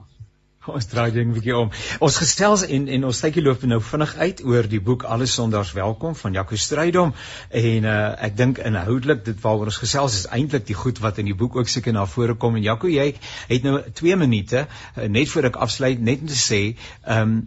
[0.75, 1.71] Ons draai ding 'n bietjie om.
[2.05, 5.71] Ons gesels en en ons tydjie loop nou vinnig uit oor die boek Alle Sondaars
[5.73, 7.13] Welkom van Jaco Strydom
[7.61, 7.95] en uh,
[8.27, 11.57] ek dink inhoudelik dit waaroor ons gesels is eintlik die goed wat in die boek
[11.57, 13.07] ook seker na vore kom en Jaco jy
[13.49, 17.41] het nou 2 minute uh, net voor ek afsluit net om te sê ehm um,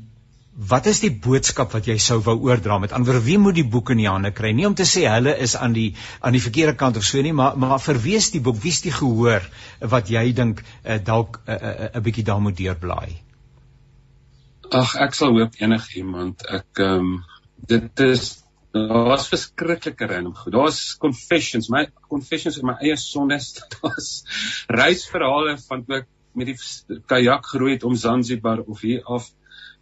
[0.55, 2.77] Wat is die boodskap wat jy sou wou oordra?
[2.79, 4.53] Met ander wie moet die boek in die hande kry?
[4.55, 7.33] Nie om te sê hulle is aan die aan die verkeerde kant of so nie
[7.35, 8.63] maar maar is die boek?
[8.63, 9.43] Wie is die gehoor
[9.81, 13.19] wat jy dink uh, dalk 'n uh, uh, uh, bietjie daar moet deurblaai
[14.71, 17.25] Ag ek sal hoop enigiemand ek ehm um,
[17.67, 23.55] dit is daar's verskriklike random goed daar's confessions my confessions in my eie sondes.
[23.75, 24.25] Daar's
[24.69, 29.33] reisverhale van toe ek met die kajak geroei het om Zanzibar of hier af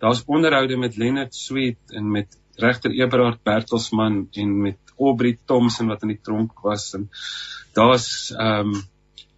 [0.02, 6.02] daar's onderhoude met Leonard Sweet en met regter Eberhard Bertelsmann en met Aubrey Thompson wat
[6.02, 7.08] in die tronk was en
[7.78, 8.80] daar's ehm um,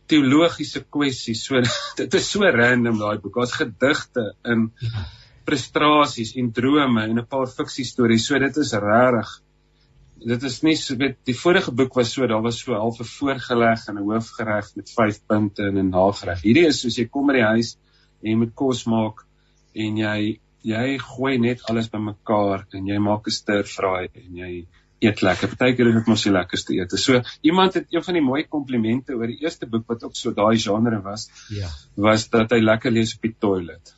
[0.05, 1.47] teologiese kwessies.
[1.47, 1.61] So
[2.01, 3.39] dit is so random daai boek.
[3.41, 4.67] Daar's gedigte in
[5.49, 8.27] frustrasies en drome en 'n paar fiksie stories.
[8.27, 9.41] So dit is regtig
[10.25, 13.05] dit is nie so weet die vorige boek was so daar was so half 'n
[13.05, 16.41] voorgeleg en 'n hoofgereg met 5 punte en 'n nagereg.
[16.43, 17.77] Hierdie is soos jy kom by die huis
[18.23, 19.27] en jy moet kos maak
[19.75, 24.53] en jy jy gooi net alles bymekaar en jy maak 'n stir fry en jy
[25.05, 25.51] eet lekker.
[25.53, 27.01] Partykeer is dit mos die lekkerste ete.
[27.01, 30.33] So iemand het een van die mooi komplimente oor die eerste boek wat ook so
[30.33, 31.29] daai genre was.
[31.51, 31.69] Ja.
[31.97, 33.95] Was dat hy lekker lees op die toilet.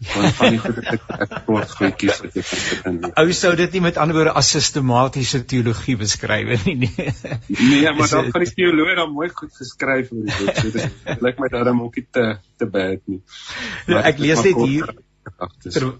[0.00, 0.98] van van die goeie
[1.44, 2.42] kort goedjies wat jy
[2.80, 3.12] kan begin.
[3.20, 6.76] Ou sou dit nie met ander woorde as sistematiese teologie beskryf nie.
[6.86, 7.12] Nee,
[7.50, 10.56] nee maar dan van die teoloog dan mooi goed geskryf oor die boek.
[10.56, 13.20] So dit lyk my daarom ook nie te te bad nie.
[13.92, 14.94] Ja, ek lees net hier
[15.66, 15.92] ter,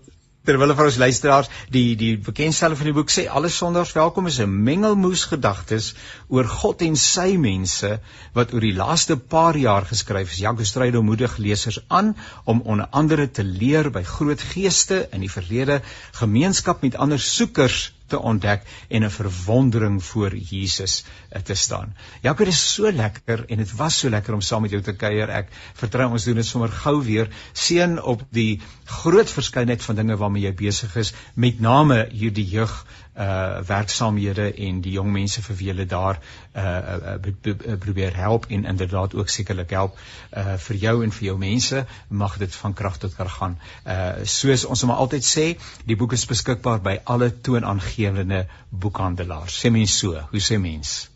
[0.48, 4.38] terwyl vir ons luisteraars die die bekendstelling van die boek sê alle sondaars welkom is
[4.40, 5.90] 'n mengelmoes gedagtes
[6.28, 7.90] oor God en sy mense
[8.38, 10.40] wat oor die laaste paar jaar geskryf is.
[10.40, 15.34] Jaco Strydom moedig lesers aan om onder andere te leer by groot geeste in die
[15.36, 15.82] verlede
[16.22, 21.94] gemeenskap met ander soekers te ontdek en 'n verwondering voor Jesus eh, te staan.
[22.22, 24.96] Jaco, dit is so lekker en dit was so lekker om saam met jou te
[24.96, 25.30] kuier.
[25.30, 27.30] Ek vertrou ons doen dit sommer gou weer.
[27.52, 32.84] Seën op die groot verskeidenheid van dinge waarmee jy besig is, met name hierdie jeug
[33.16, 38.46] uh werksaamhede en die jong mense vir wie hulle daar uh, uh, uh probeer help
[38.48, 39.98] en inderdaad ook sekerlik help
[40.36, 43.58] uh vir jou en vir jou mense mag dit van krag tot krag gaan.
[43.84, 45.46] Uh soos ons hom altyd sê,
[45.84, 49.58] die boek is beskikbaar by alle toonaangewende boekhandelaars.
[49.64, 51.10] Sê mens so, hoe sê mens?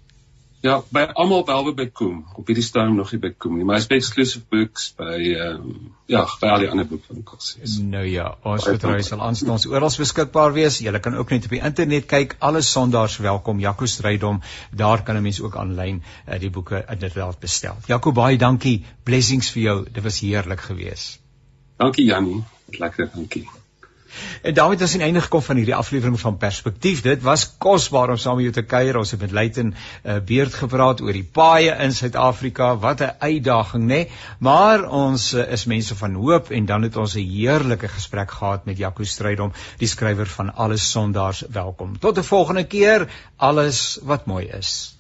[0.64, 2.22] Ja, by almal behalwe by Koem.
[2.40, 5.58] Op hierdie stadium nog nie by Koem nie, maar is by Exclusive Books by ehm
[5.58, 5.72] um,
[6.08, 7.50] ja, by al die ander boekwinkels.
[7.58, 7.74] Yes.
[7.84, 10.78] Nou ja, ons vertrou sal aanstaan ons oral beskikbaar wees.
[10.80, 12.36] Jy kan ook net op die internet kyk.
[12.48, 13.60] Alle sondaars welkom.
[13.60, 14.40] Jaco Strydom.
[14.72, 17.76] Daar kan 'n mens ook aanlyn uh, die boeke inderdaad bestel.
[17.86, 18.84] Jaco, baie dankie.
[19.02, 19.76] Blessings vir jou.
[19.92, 21.20] Dit was heerlik geweest.
[21.76, 22.40] Dankie Jannie.
[22.80, 23.44] Lekker, dankie.
[24.42, 27.02] En daarmee het ons aan einde gekom van hierdie aflewering van Perspektief.
[27.02, 28.96] Dit was kosbaar om saam met jou te kuier.
[28.96, 32.76] Ons het met Luiten uh, Beerd gepraat oor die paaie in Suid-Afrika.
[32.76, 34.00] Wat 'n uitdaging, nê?
[34.38, 38.64] Maar ons uh, is mense van hoop en dan het ons 'n heerlike gesprek gehad
[38.64, 41.98] met Jaco Strydom, die skrywer van Alles Sondaars Welkom.
[41.98, 43.08] Tot 'n volgende keer.
[43.36, 44.93] Alles wat mooi is.